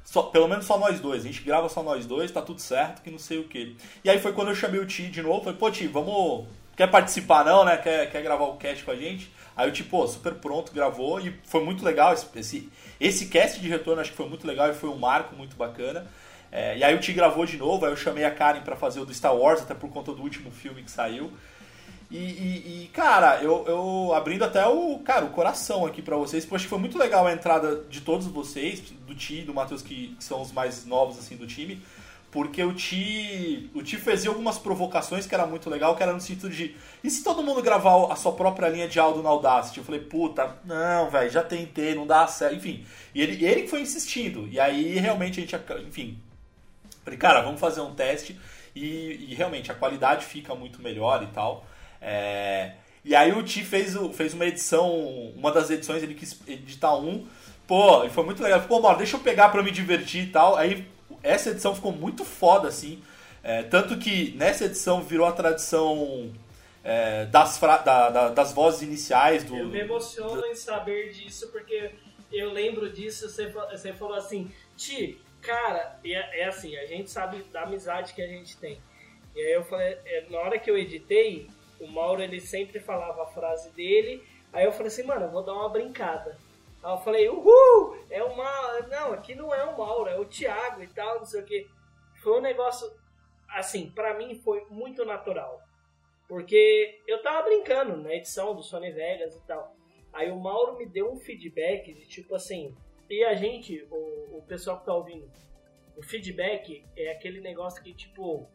[0.03, 3.01] Só, pelo menos só nós dois, a gente grava só nós dois, tá tudo certo,
[3.01, 3.75] que não sei o que.
[4.03, 6.47] E aí foi quando eu chamei o Ti de novo, falei, pô Ti, vamos.
[6.75, 7.77] Quer participar não, né?
[7.77, 9.31] Quer, quer gravar o cast com a gente?
[9.55, 12.13] Aí o Ti, pô, super pronto, gravou e foi muito legal.
[12.13, 12.69] Esse, esse,
[12.99, 16.07] esse cast de retorno acho que foi muito legal e foi um marco muito bacana.
[16.51, 18.99] É, e aí o Ti gravou de novo, aí eu chamei a Karen pra fazer
[18.99, 21.31] o do Star Wars, até por conta do último filme que saiu.
[22.09, 26.43] E, e- e, cara, eu, eu abrindo até o, cara, o coração aqui pra vocês,
[26.45, 29.81] porque que foi muito legal a entrada de todos vocês, do Ti e do Matheus,
[29.83, 31.83] que, que são os mais novos assim do time,
[32.31, 36.19] porque o Ti, o Ti fazia algumas provocações que era muito legal, que era no
[36.19, 39.77] sentido de, e se todo mundo gravar a sua própria linha de áudio na Audacity?
[39.79, 42.85] Eu falei, puta, não, velho, já tentei, não dá certo, enfim.
[43.13, 45.55] E ele, ele foi insistindo, e aí realmente a gente,
[45.87, 46.19] enfim,
[47.03, 48.39] Falei, cara, vamos fazer um teste
[48.75, 51.65] e, e realmente a qualidade fica muito melhor e tal.
[52.01, 52.73] É,
[53.03, 54.91] e aí o Ti fez, fez uma edição,
[55.35, 57.27] uma das edições, ele quis editar um.
[57.67, 58.61] Pô, e foi muito legal.
[58.61, 60.55] Pô, Mauro, deixa eu pegar pra me divertir e tal.
[60.55, 60.85] Aí
[61.21, 63.01] essa edição ficou muito foda, assim.
[63.43, 66.31] É, tanto que nessa edição virou a tradição
[66.83, 69.55] é, das, da- da- das vozes iniciais do.
[69.55, 71.91] Eu me emociono em saber disso, porque
[72.31, 77.43] eu lembro disso, você, você falou assim, Ti, cara, é, é assim, a gente sabe
[77.51, 78.77] da amizade que a gente tem.
[79.35, 81.47] E aí eu falei, é, na hora que eu editei,
[81.79, 85.43] o Mauro ele sempre falava a frase dele, aí eu falei assim, mano, eu vou
[85.43, 86.37] dar uma brincada.
[86.83, 90.25] Aí eu falei, uhul, é o Mauro, não, aqui não é o Mauro, é o
[90.25, 91.67] Thiago e tal, não sei o que.
[92.21, 92.91] Foi um negócio,
[93.49, 95.61] assim, pra mim foi muito natural.
[96.27, 99.75] Porque eu tava brincando na edição do Sony Vegas e tal.
[100.13, 102.75] Aí o Mauro me deu um feedback de tipo assim.
[103.09, 105.27] E a gente, o, o pessoal que tá ouvindo,
[105.97, 108.47] o feedback é aquele negócio que, tipo,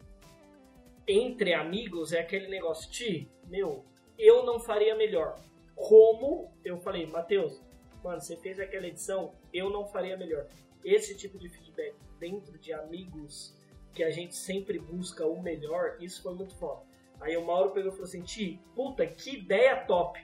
[1.06, 3.84] entre amigos é aquele negócio, Ti, meu,
[4.18, 5.38] eu não faria melhor.
[5.74, 7.60] Como eu falei, Matheus,
[8.02, 10.46] mano, você fez aquela edição, eu não faria melhor.
[10.84, 13.56] Esse tipo de feedback dentro de amigos
[13.92, 16.82] que a gente sempre busca o melhor, isso foi muito foda.
[17.20, 20.20] Aí o Mauro pegou e falou assim: Ti, puta, que ideia top!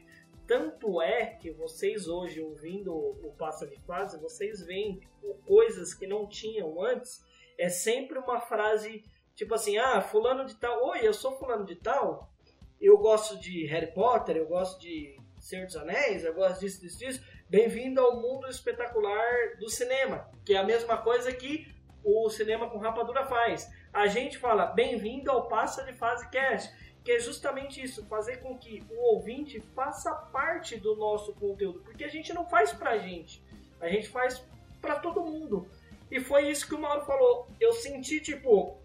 [0.47, 5.01] Tanto é que vocês hoje, ouvindo o Passa de Fase, vocês veem
[5.47, 7.24] coisas que não tinham antes.
[7.57, 9.05] É sempre uma frase
[9.41, 12.30] tipo assim: Ah, Fulano de Tal, oi, eu sou Fulano de Tal,
[12.78, 16.99] eu gosto de Harry Potter, eu gosto de Senhor dos Anéis, eu gosto disso, disso,
[16.99, 17.24] disso.
[17.49, 21.74] Bem-vindo ao mundo espetacular do cinema, que é a mesma coisa que
[22.05, 23.66] o cinema com rapadura faz.
[23.93, 26.70] A gente fala bem-vindo ao Passa de Fase Cast,
[27.03, 32.05] que é justamente isso, fazer com que o ouvinte faça parte do nosso conteúdo, porque
[32.05, 33.43] a gente não faz pra gente,
[33.80, 34.45] a gente faz
[34.82, 35.66] pra todo mundo.
[36.11, 37.49] E foi isso que o Mauro falou.
[37.59, 38.80] Eu senti tipo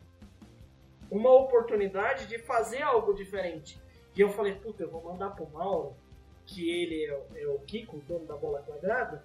[1.12, 3.80] uma oportunidade de fazer algo diferente.
[4.16, 5.96] E eu falei, puta, eu vou mandar pro Mauro,
[6.46, 9.24] que ele é, o- é o Kiko, o dono da bola quadrada.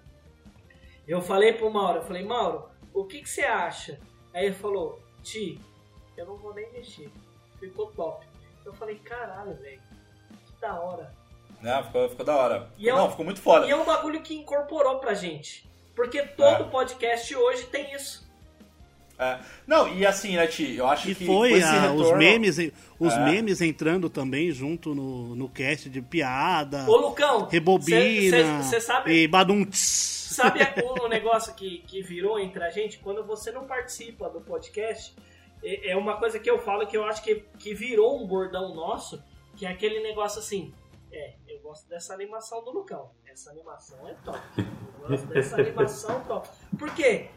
[1.07, 3.99] Eu falei pro Mauro, eu falei, Mauro, o que, que você acha?
[4.33, 5.59] Aí ele falou, Ti,
[6.17, 7.09] eu não vou nem mexer.
[7.59, 8.25] Ficou top.
[8.65, 9.81] Eu falei, caralho, velho,
[10.45, 11.13] que da hora.
[11.61, 12.71] Não, ficou, ficou da hora.
[12.77, 13.67] E é não, um- ficou muito foda.
[13.67, 15.69] E é um bagulho que incorporou pra gente.
[15.95, 16.69] Porque todo É.
[16.69, 18.30] podcast hoje tem isso.
[19.21, 19.39] É.
[19.67, 22.17] Não, e assim, né, Ti, eu acho E que foi com esse ah, os retorno-
[22.17, 22.57] memes,
[22.99, 23.23] os É.
[23.25, 29.27] memes entrando também junto no, no cast de piada, Ô, Lucão, rebobina você sabe, e
[29.27, 29.77] badunts.
[30.31, 30.59] sabe
[30.99, 32.97] o negócio que, que virou entre a gente?
[32.97, 35.13] Quando você não participa do podcast,
[35.63, 38.73] é é uma coisa que eu falo que eu acho que, que virou um bordão
[38.73, 39.23] nosso,
[39.55, 40.73] que é aquele negócio assim,
[41.11, 43.11] é, eu gosto dessa animação do Lucão.
[43.27, 44.39] Essa animação é top.
[44.57, 46.49] Eu gosto dessa animação top.
[46.79, 47.27] Por quê?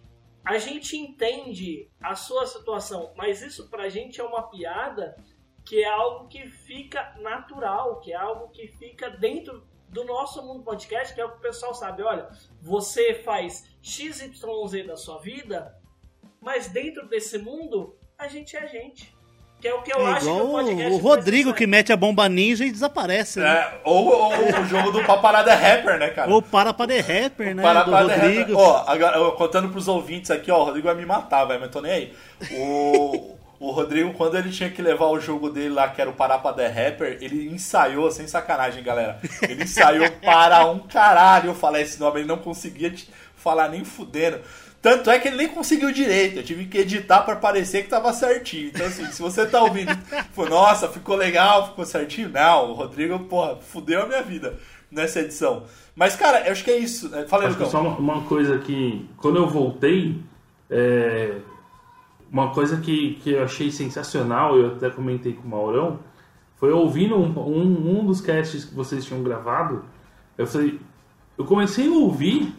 [0.45, 5.17] A gente entende a sua situação, mas isso pra gente é uma piada
[5.65, 10.63] que é algo que fica natural, que é algo que fica dentro do nosso mundo
[10.63, 12.03] podcast, que é o que o pessoal sabe.
[12.03, 12.29] Olha,
[12.61, 15.81] você faz XYZ da sua vida,
[16.41, 19.14] mas dentro desse mundo, a gente é a gente.
[19.65, 21.91] Que é o que eu É acho que igual o podcast o Rodrigo que mete
[21.91, 23.49] a bomba ninja e desaparece, né?
[23.49, 26.31] É, ou, ou o jogo do Paparada é Rapper, né, cara?
[26.31, 27.63] Ou para para The Rapper, né?
[27.63, 28.31] Para do para The Rapper.
[28.41, 28.59] Rodrigo.
[28.59, 31.81] Ó, agora, contando pros ouvintes aqui, ó, o Rodrigo vai me matar, velho, mas tô
[31.81, 32.13] nem aí.
[32.51, 36.13] O, o Rodrigo, quando ele tinha que levar o jogo dele lá, que era o
[36.13, 39.19] Pará pra The Rapper, ele ensaiou, sem sacanagem, galera.
[39.49, 44.41] Ele ensaiou para um caralho falar esse nome, ele não conseguia te falar nem fudendo.
[44.85, 48.13] Tanto é que ele nem conseguiu direito, eu tive que editar pra parecer que tava
[48.13, 48.67] certinho.
[48.69, 49.97] Então, assim, se você tá ouvindo,
[50.37, 52.29] falou, nossa, ficou legal, ficou certinho.
[52.29, 54.59] Não, o Rodrigo, porra, fudeu a minha vida
[54.91, 55.63] nessa edição.
[55.97, 57.09] Mas, cara, eu acho que é isso.
[57.09, 57.25] né?
[57.27, 60.21] Fala aí, Acho só uma, uma coisa que, quando eu voltei,
[60.69, 61.39] é,
[62.31, 66.01] uma coisa que, que eu achei sensacional, eu até comentei com o Maurão,
[66.57, 69.83] foi ouvindo um, um, um dos casts que vocês tinham gravado,
[70.37, 70.79] eu falei,
[71.39, 72.55] eu comecei a ouvir,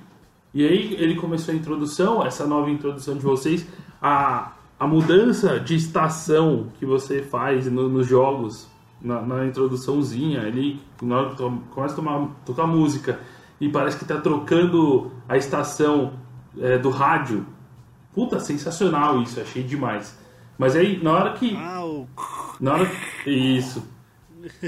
[0.56, 3.68] e aí ele começou a introdução, essa nova introdução de vocês,
[4.02, 8.68] a, a mudança de estação que você faz no- nos jogos,
[9.02, 13.20] na, na introduçãozinha, ali, na hora que to- começa a tomar, tocar música,
[13.62, 16.14] e parece que tá trocando a estação
[16.60, 17.46] é, do rádio.
[18.14, 20.18] Puta, sensacional isso, achei demais.
[20.58, 21.54] Mas aí, na hora que.
[22.62, 22.90] Na hora
[23.26, 23.84] Isso.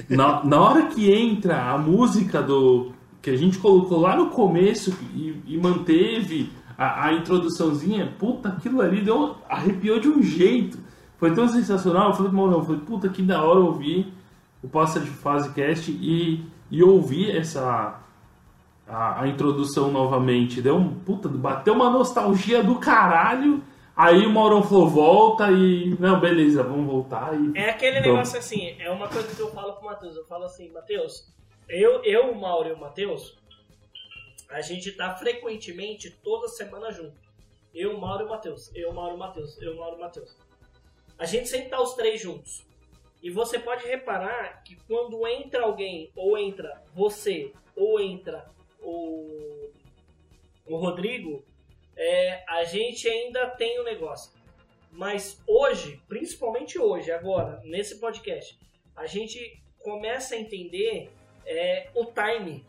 [0.10, 2.92] Na, na hora que entra a música do.
[3.22, 8.82] Que a gente colocou lá no começo e, e manteve a, a introduçãozinha, puta, aquilo
[8.82, 10.78] ali deu, arrepiou de um jeito.
[11.18, 12.10] Foi tão sensacional.
[12.10, 14.14] Eu falei pro Maurão, eu falei, puta, que da hora ouvir
[14.62, 18.00] o Passa de Fase Cast e, e ouvir essa.
[18.88, 20.62] A, a introdução novamente.
[20.62, 20.94] Deu um.
[20.94, 23.62] Puta, bateu uma nostalgia do caralho.
[23.96, 25.98] Aí o Maurão falou, volta e.
[26.00, 27.52] Não, beleza, vamos voltar e.
[27.58, 30.16] É aquele Então, negócio assim, é uma coisa que eu falo pro Matheus.
[30.16, 31.28] Eu falo assim, Matheus,
[31.68, 33.38] eu, eu, o Mauro e o Matheus,
[34.50, 37.20] a gente tá frequentemente toda semana junto.
[37.74, 38.74] Eu, Mauro e o Matheus.
[38.74, 39.62] Eu, Mauro e o Matheus.
[39.62, 40.38] Eu, Mauro e o Matheus.
[41.18, 42.66] A gente sempre tá os três juntos.
[43.22, 48.50] E você pode reparar que quando entra alguém, ou entra você, ou entra
[48.80, 49.70] o,
[50.66, 51.44] o Rodrigo,
[51.96, 54.32] é, a gente ainda tem o negócio.
[54.92, 58.58] Mas hoje, principalmente hoje, agora, nesse podcast,
[58.96, 61.12] a gente começa a entender
[61.48, 62.66] é, o time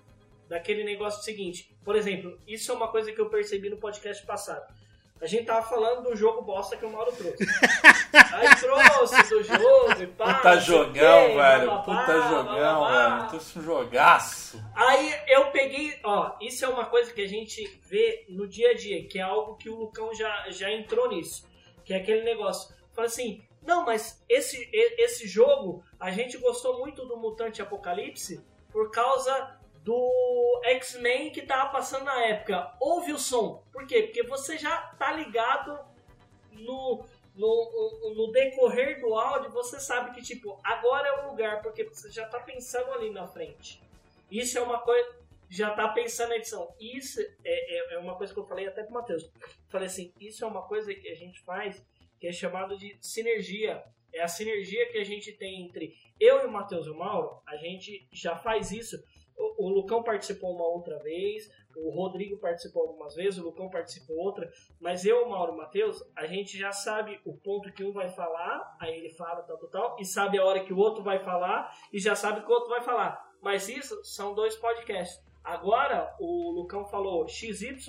[0.48, 1.70] daquele negócio seguinte.
[1.84, 4.72] Por exemplo, isso é uma coisa que eu percebi no podcast passado.
[5.20, 7.42] A gente tava falando do jogo bosta que o Mauro trouxe.
[8.32, 10.34] Aí trouxe do jogo e pá.
[10.34, 11.66] Puta jogão, quê, velho.
[11.66, 13.16] bababá, Puta jogão, bababá.
[13.16, 13.28] velho.
[13.30, 14.64] Trouxe um jogaço.
[14.76, 18.74] Aí eu peguei, ó, isso é uma coisa que a gente vê no dia a
[18.74, 21.44] dia, que é algo que o Lucão já, já entrou nisso,
[21.84, 22.72] que é aquele negócio.
[22.92, 28.40] Fala assim, não, mas esse, esse jogo, a gente gostou muito do Mutante Apocalipse
[28.70, 32.74] por causa do X-Men que tava passando na época.
[32.80, 33.62] Ouve o som.
[33.72, 34.02] Por quê?
[34.02, 35.78] Porque você já tá ligado
[36.52, 37.04] no,
[37.34, 42.10] no, no decorrer do áudio, você sabe que, tipo, agora é o lugar, porque você
[42.10, 43.82] já tá pensando ali na frente.
[44.30, 45.16] Isso é uma coisa.
[45.50, 46.74] Já tá pensando na edição.
[46.78, 49.30] Isso é, é, é uma coisa que eu falei até pro Matheus.
[49.70, 51.82] Falei assim: isso é uma coisa que a gente faz
[52.18, 53.82] que é chamado de sinergia.
[54.18, 57.40] É a sinergia que a gente tem entre eu e o Matheus e o Mauro.
[57.46, 58.96] A gente já faz isso.
[59.36, 64.16] O, o Lucão participou uma outra vez, o Rodrigo participou algumas vezes, o Lucão participou
[64.16, 64.50] outra.
[64.80, 67.92] Mas eu, o Mauro e o Matheus, a gente já sabe o ponto que um
[67.92, 71.04] vai falar, aí ele fala tal, tal, tal, e sabe a hora que o outro
[71.04, 73.24] vai falar, e já sabe que o outro vai falar.
[73.40, 75.24] Mas isso são dois podcasts.
[75.44, 77.88] Agora, o Lucão falou XYZ,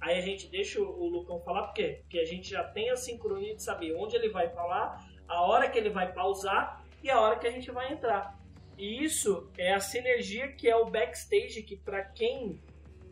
[0.00, 2.00] aí a gente deixa o Lucão falar, por quê?
[2.02, 4.98] Porque a gente já tem a sincronia de saber onde ele vai falar,
[5.28, 8.38] a hora que ele vai pausar e a hora que a gente vai entrar.
[8.76, 12.60] E isso é a sinergia que é o backstage, que para quem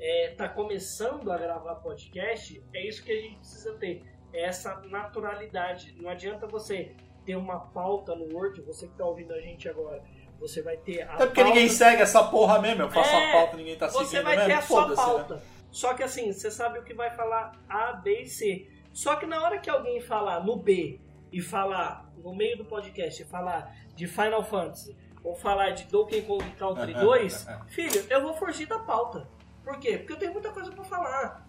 [0.01, 4.03] está começando a gravar podcast, é isso que a gente precisa ter.
[4.33, 5.95] É essa naturalidade.
[6.01, 6.95] Não adianta você
[7.25, 10.03] ter uma pauta no Word, você que está ouvindo a gente agora,
[10.41, 12.83] você vai ter a Até porque ninguém pauta- segue essa porra mesmo.
[12.83, 14.59] Eu faço É, a pauta ninguém tá você seguindo vai ter mesmo.
[14.59, 14.97] a sua né?
[14.97, 15.43] pauta.
[15.71, 18.69] Só que assim, você sabe o que vai falar A, B e C.
[18.93, 20.99] Só que na hora que alguém falar no B
[21.33, 26.45] e falar no meio do podcast, falar de Final Fantasy ou falar de Donkey Kong
[26.53, 29.27] Country 2, filho, eu vou fugir da pauta.
[29.65, 29.99] Por quê?
[29.99, 31.47] Porque eu tenho muita coisa pra falar.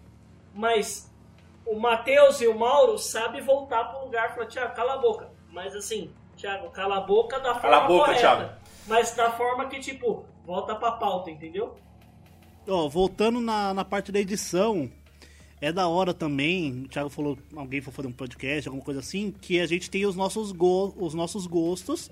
[0.54, 1.12] Mas
[1.66, 5.30] o Matheus e o Mauro sabem voltar pro lugar e falar, Thiago, cala a boca.
[5.50, 8.20] Mas assim, Thiago, cala a boca da forma Cala a boca, correta.
[8.20, 8.52] Thiago.
[8.86, 11.76] mas da forma que, tipo, volta pra pauta, entendeu?
[12.68, 14.90] Ó, voltando na, na parte da edição,
[15.60, 19.34] é da hora também, o Thiago falou, alguém for fazer um podcast, alguma coisa assim,
[19.40, 22.10] que a gente tem os nossos, go os nossos gostos.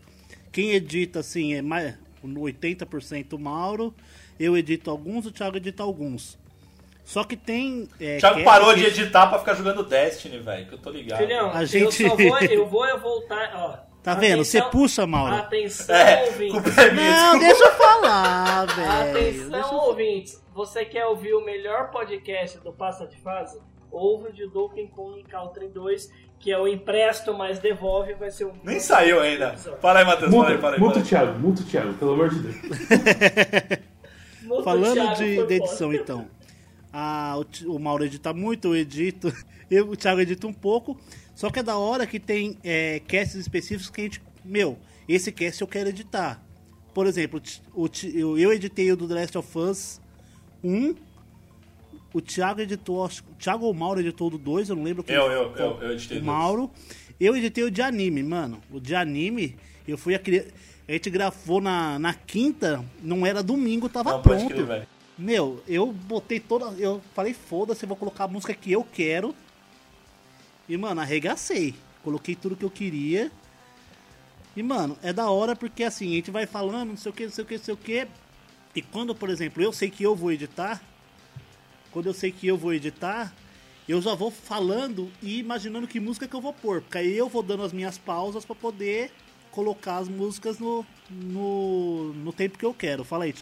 [0.51, 3.95] Quem edita, assim, é mais 80% o Mauro,
[4.39, 6.39] eu edito alguns, o Thiago edita alguns.
[7.05, 7.89] Só que tem.
[8.01, 10.91] É, O Thiago parou que- de editar pra ficar jogando Destiny, velho, que eu tô
[10.91, 11.19] ligado.
[11.19, 13.92] Filhão, A eu gente- só vou, eu vou eu voltar, ó.
[14.03, 14.45] Tá vendo?
[14.45, 15.35] Você puxa, Mauro.
[15.37, 16.77] Atenção, É, ouvintes.
[16.93, 19.11] Não, deixa eu falar, velho.
[19.51, 20.43] Atenção, eu- ouvintes.
[20.55, 23.59] Você quer ouvir o melhor podcast do Passa de Fase?
[23.91, 28.47] Ouve o de Donkey Kong Country 2, que é o empresto, mas devolve, vai ser
[28.47, 28.53] o...
[28.65, 29.55] Nem saiu ainda.
[29.81, 30.81] Para aí, Matheus, para aí, para Muta, aí.
[30.81, 31.09] muta o aí.
[31.09, 32.57] Thiago, muta o Thiago, pelo amor de Deus.
[34.65, 36.27] Falando Thiago, de, de edição, então.
[36.93, 37.37] Ah,
[37.67, 39.33] o, Mauro edita muito, eu edito.
[39.71, 41.01] Eu, o Thiago edita um pouco.
[41.35, 44.23] Só que é da hora que tem é, casts específicos que a gente.
[44.45, 44.79] Meu,
[45.09, 46.45] esse cast eu quero editar.
[46.93, 47.41] Por exemplo,
[47.75, 50.01] o o, eu, editei o do The Last of Us
[50.63, 50.95] 1.
[52.13, 53.03] O Thiago editou.
[53.03, 55.57] O Thiago ou o Mauro editou o do 2, eu não lembro quem Eu, eu,
[55.57, 56.25] eu, eu editei o.
[56.25, 56.71] Mauro.
[57.19, 58.61] Eu editei o de anime, mano.
[58.71, 59.57] O de anime,
[59.89, 60.45] eu fui a criar.
[60.87, 64.53] A gente gravou na, na quinta, não era domingo, tava Não, pronto.
[64.53, 64.87] crer.
[65.23, 66.67] Meu, eu botei toda.
[66.77, 69.33] Eu falei, foda-se, vou colocar a música que eu quero.
[70.69, 71.77] E, mano, arregacei.
[72.03, 73.31] Coloquei tudo que eu queria.
[74.57, 77.25] E, mano, é da hora porque assim, a gente vai falando, não sei o que,
[77.25, 78.09] não sei o que, não sei o que.
[78.75, 80.83] E quando, por exemplo, eu sei que eu vou editar.
[81.93, 83.33] Quando eu sei que eu vou editar,
[83.89, 86.83] eu já vou falando e imaginando que música que eu vou pôr.
[86.83, 89.13] Porque aí eu vou dando as minhas pausas pra poder
[89.53, 93.05] colocar as músicas no, no, no tempo que eu quero.
[93.05, 93.35] Fala aí.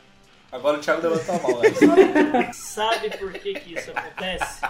[0.52, 2.50] Agora o Thiago levantou a mão, né?
[2.54, 4.60] Sabe por que, que isso acontece?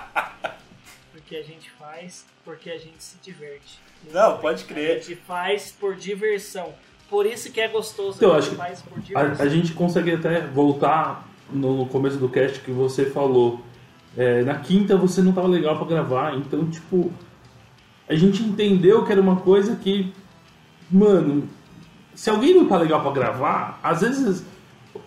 [1.12, 3.81] Porque a gente faz, porque a gente se diverte.
[4.12, 4.99] Não, pode crer.
[4.99, 6.74] A gente faz por diversão.
[7.09, 8.18] Por isso que é gostoso.
[8.18, 9.47] Então, a gente faz por A, diversão.
[9.47, 13.61] a gente consegue até voltar no começo do cast que você falou.
[14.16, 17.12] É, na quinta você não tava legal pra gravar, então, tipo,
[18.09, 20.12] a gente entendeu que era uma coisa que,
[20.91, 21.49] mano,
[22.14, 24.45] se alguém não tá legal pra gravar, às vezes,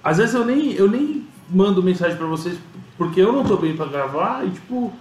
[0.03, 2.57] às vezes eu nem, eu nem mando mensagem pra vocês
[2.97, 4.93] porque eu não tô bem pra gravar e, tipo,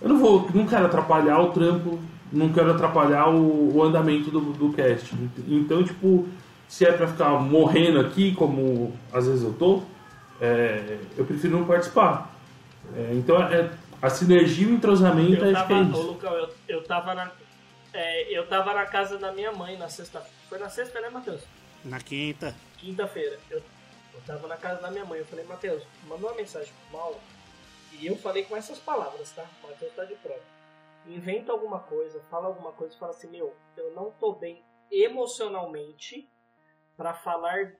[0.00, 1.98] eu não vou, não quero atrapalhar o trampo,
[2.32, 5.14] não quero atrapalhar o, o andamento do, do cast.
[5.48, 6.28] Então, tipo,
[6.68, 9.82] se é pra ficar morrendo aqui, como às vezes eu tô,
[10.40, 12.34] é, eu prefiro não participar.
[12.94, 13.70] É, então, é,
[14.00, 16.02] a sinergia e o entrosamento, Eu acho que é ô, isso.
[16.02, 17.30] Lucão, eu, eu tava na.
[17.92, 20.22] é, eu tava na casa da minha mãe na sexta.
[20.48, 21.42] Foi na sexta, né, Matheus?
[21.84, 22.54] Na quinta.
[22.78, 23.38] Quinta-feira.
[23.50, 23.62] Eu,
[24.14, 25.18] eu tava na casa da minha mãe.
[25.18, 27.20] Eu falei, Matheus, manda uma mensagem pro Mauro.
[27.98, 29.48] E eu falei com essas palavras, tá?
[29.62, 30.42] Matheus tá de prova.
[31.06, 36.30] Inventa alguma coisa, fala alguma coisa fala assim: Meu, eu não tô bem emocionalmente
[36.96, 37.76] pra falar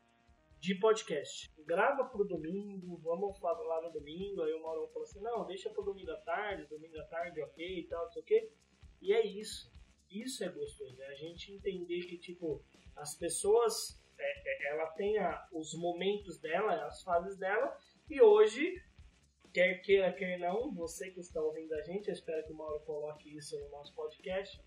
[0.59, 1.51] de podcast.
[1.67, 4.43] Grava pro domingo, vamos falar no domingo.
[4.43, 7.79] Aí o Mauro falou assim: Não, deixa pro domingo à tarde, domingo à tarde, ok
[7.81, 8.53] e tal, não sei o quê.
[9.01, 9.71] E é isso.
[10.11, 11.01] Isso é gostoso.
[11.01, 12.65] É a gente entender que, tipo,
[12.97, 14.00] as pessoas
[14.69, 17.77] ela tem a- os momentos dela, as fases dela,
[18.09, 18.73] e hoje,
[19.53, 22.81] quer queira, quer não, você que está ouvindo a gente, eu espero que o Mauro
[22.81, 24.61] coloque isso no nosso podcast,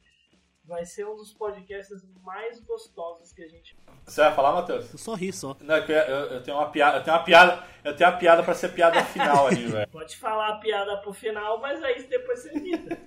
[0.65, 3.75] vai ser um dos podcasts mais gostosos que a gente
[4.05, 4.91] Você vai falar, Matheus?
[4.93, 5.57] Eu só ri só.
[5.59, 8.17] Não, é eu, eu- eu tenho uma piada, eu tenho uma piada, eu tenho uma
[8.17, 9.89] piada pra ser piada final ali, velho.
[9.91, 12.97] pode falar a piada pro final, mas aí depois você edita.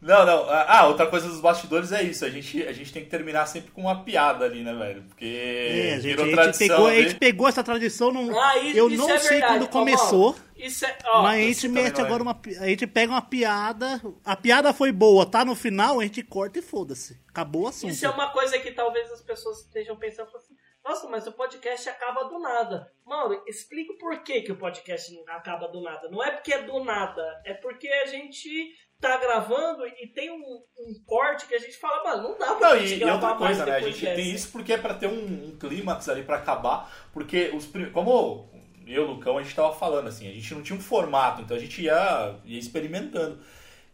[0.00, 0.46] Não, não.
[0.48, 2.24] Ah, outra coisa dos bastidores é isso.
[2.24, 5.02] A gente, a gente tem que terminar sempre com uma piada ali, né, velho?
[5.02, 6.68] Porque É, a gente, a gente tradição.
[6.68, 9.58] pegou, a gente pegou essa tradição, não, Ah, isso, eu isso não é sei verdade.
[9.58, 12.04] quando começou, Isso é, ó, mas a gente mete é.
[12.04, 12.40] agora uma.
[12.60, 16.60] A gente pega uma piada, a piada foi boa, tá no final, a gente corta
[16.60, 17.20] e foda-se.
[17.28, 17.90] Acabou o assunto.
[17.90, 21.88] Isso é uma coisa que talvez as pessoas estejam pensando assim, nossa, mas o podcast
[21.88, 22.90] acaba do nada.
[23.04, 26.08] Mano, explica o porquê que o podcast acaba do nada.
[26.08, 30.42] Não é porque é do nada, é porque a gente tá gravando e tem um,
[30.42, 33.34] um corte que a gente fala, mano, não dá pra Não, gente e, e outra
[33.34, 33.76] coisa, né?
[33.76, 34.16] A gente dessa.
[34.16, 36.90] tem isso porque é pra ter um, um clímax ali pra acabar.
[37.12, 38.48] Porque os como eu
[38.86, 41.56] e o Lucão a gente tava falando assim, a gente não tinha um formato, então
[41.56, 43.38] a gente ia, ia experimentando.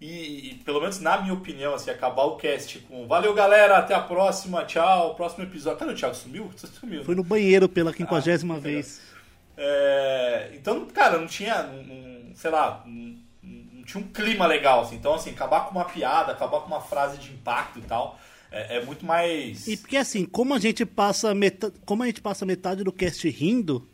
[0.01, 3.95] E, e, pelo menos na minha opinião, assim, acabar o cast com valeu galera, até
[3.95, 5.79] a próxima, tchau, próximo episódio.
[5.79, 6.15] Cadê o Thiago?
[6.15, 6.51] Sumiu?
[6.57, 7.05] Você sumiu.
[7.05, 9.01] Foi no banheiro pela quinquagésima Ah, vez.
[9.57, 13.17] É, então, cara, não tinha, não- não- sei lá, não
[13.85, 14.97] tinha um clima legal, assim.
[14.97, 18.19] Então, assim, acabar com uma piada, acabar com uma frase de impacto e tal,
[18.51, 19.67] é, é muito mais...
[19.67, 23.29] E porque assim, como a gente passa metade, como a gente passa metade do cast
[23.29, 23.89] rindo,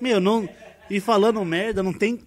[0.00, 0.48] meu, não
[0.88, 2.20] e falando merda, não tem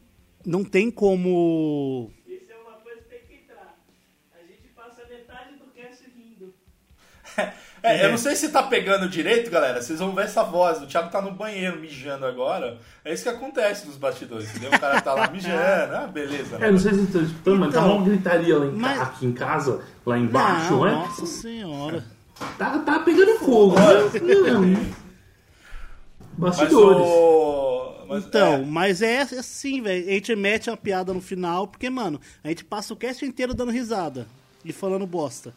[0.45, 3.77] não tem como Isso é uma coisa que tem que entrar.
[4.33, 6.53] A gente passa metade do cast rindo.
[7.81, 9.81] É, eu não sei se tá pegando direito, galera.
[9.81, 10.81] Vocês vão ver essa voz.
[10.81, 12.77] O Thiago tá no banheiro mijando agora.
[13.05, 14.71] É isso que acontece nos bastidores, entendeu?
[14.71, 15.95] O cara tá lá mijando.
[15.95, 16.57] Ah, beleza.
[16.59, 18.97] É, não sei se vocês estão escutando, mas tá Então, uma gritaria lá em mas-
[18.97, 20.91] ca- aqui em casa, lá embaixo, Não, né?
[20.91, 22.03] Nossa senhora.
[22.57, 23.75] Tá, tá pegando fogo.
[23.75, 24.93] né?
[26.37, 27.01] Mas Bastidores.
[27.07, 28.05] o...
[28.07, 28.57] Mas, Então, é.
[28.65, 30.07] mas é assim, velho.
[30.07, 33.53] A gente mete uma piada no final, porque, mano, a gente passa o cast inteiro
[33.53, 34.25] dando risada
[34.65, 35.53] e falando bosta.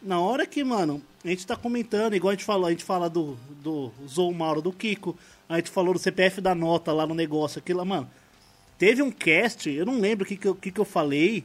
[0.00, 3.10] Na hora que, mano, a gente tá comentando, igual a gente falou, a gente fala
[3.10, 5.16] do, do Zou Mauro, do Kiko,
[5.48, 8.08] a gente falou do CPF da nota lá no negócio, aquilo lá, mano.
[8.78, 11.44] Teve um cast, eu não lembro o que, que, eu, que, que eu falei,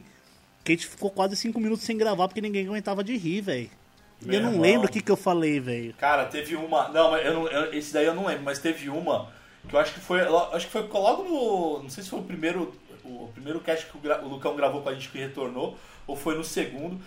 [0.62, 3.70] que a gente ficou quase cinco minutos sem gravar porque ninguém aguentava de rir, velho.
[4.24, 4.60] Eu não irmão.
[4.60, 5.92] lembro o que, que eu falei, velho.
[5.98, 6.88] Cara, teve uma.
[6.88, 9.28] Não, eu não, eu- esse daí eu não lembro, mas teve uma
[9.68, 10.20] que eu acho que foi.
[10.52, 11.82] Acho que foi logo no.
[11.82, 12.72] Não sei se foi o primeiro.
[13.04, 15.76] O primeiro cast que o, o Lucão gravou com a gente que retornou,
[16.06, 16.98] ou foi no segundo,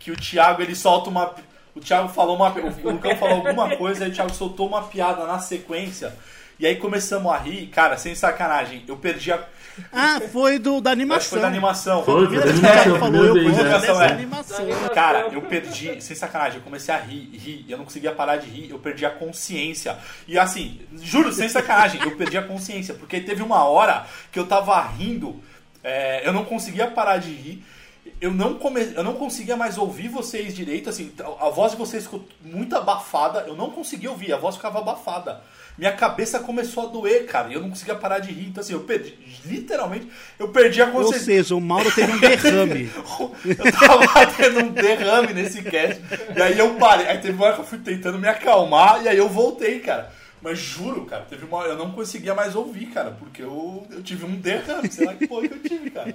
[0.00, 1.32] que o Thiago ele solta uma.
[1.76, 2.50] O Thiago falou uma.
[2.50, 6.16] O Lucão falou alguma coisa, aí o Thiago soltou uma piada na sequência.
[6.58, 8.82] E aí começamos a rir, cara, sem sacanagem.
[8.88, 9.44] Eu perdi a.
[9.92, 11.30] Ah, foi do, da Acho que animação.
[11.30, 12.04] foi da animação.
[12.04, 14.12] Foi, foi da animação, falou, eu primeira vou vez, dessa é.
[14.12, 14.66] animação.
[14.92, 18.36] Cara, eu perdi, sem sacanagem, eu comecei a rir, rir, e eu não conseguia parar
[18.36, 19.96] de rir, eu perdi a consciência.
[20.28, 24.46] E assim, juro, sem sacanagem, eu perdi a consciência, porque teve uma hora que eu
[24.46, 25.40] tava rindo,
[25.82, 27.64] é, eu não conseguia parar de rir,
[28.20, 31.10] eu não, come, eu não conseguia mais ouvir vocês direito, assim,
[31.40, 35.40] a voz de vocês ficou muito abafada, eu não conseguia ouvir, a voz ficava abafada.
[35.78, 38.48] Minha cabeça começou a doer, cara, e eu não conseguia parar de rir.
[38.48, 39.16] Então, assim, eu perdi,
[39.46, 40.08] literalmente,
[40.38, 41.24] eu perdi a Ou consciência.
[41.24, 42.90] seja, o Mauro teve um derrame.
[43.46, 46.02] Eu tava tendo um derrame nesse cast.
[46.36, 47.06] E aí eu parei.
[47.06, 50.12] Aí teve uma hora que eu fui tentando me acalmar e aí eu voltei, cara.
[50.42, 54.26] Mas juro, cara, teve uma eu não conseguia mais ouvir, cara, porque eu, eu tive
[54.26, 54.90] um derrame.
[54.90, 56.14] Sei lá que porra que eu tive, cara.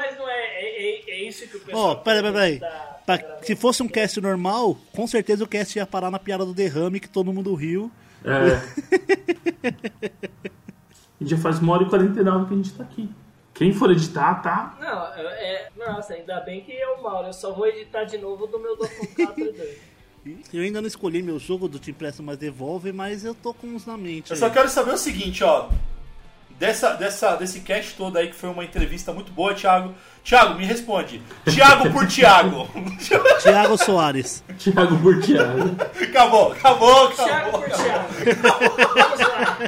[0.00, 1.90] Mas não é, é, é- é isso que o pessoal.
[1.90, 2.60] Ó, peraí, peraí, peraí.
[2.60, 6.44] tá- Pra- se fosse um cast normal, com certeza o cast ia parar na piada
[6.44, 7.90] do derrame que todo mundo riu.
[8.24, 8.60] É.
[11.20, 13.10] E já faz uma hora e 49 que a gente tá aqui.
[13.52, 14.76] Quem for editar, tá?
[14.80, 17.26] Não, é, nossa, ainda bem que é o Mauro.
[17.26, 19.54] Eu só vou editar de novo do meu Dofão 4
[20.52, 23.66] Eu ainda não escolhi meu jogo do Te Empresta Mais Devolve, mas eu tô com
[23.66, 24.30] uns na mente.
[24.30, 24.40] Eu aí.
[24.40, 25.68] só quero saber o seguinte, ó.
[26.58, 29.94] Dessa, dessa, desse cast todo aí, que foi uma entrevista muito boa, Thiago.
[30.24, 31.22] Thiago, me responde.
[31.44, 32.68] Thiago por Thiago.
[33.40, 34.42] Thiago Soares.
[34.58, 35.76] Thiago por Thiago.
[36.02, 37.62] acabou, acabou, Thiago acabou.
[37.62, 38.08] por Thiago.
[38.42, 39.58] Vamos lá.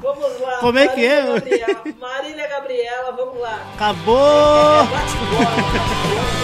[0.00, 0.56] Vamos lá.
[0.58, 1.22] Como é que é?
[1.26, 3.60] Gabriela, Marília Gabriela, vamos lá.
[3.74, 4.86] Acabou!
[4.86, 6.37] Bate bola.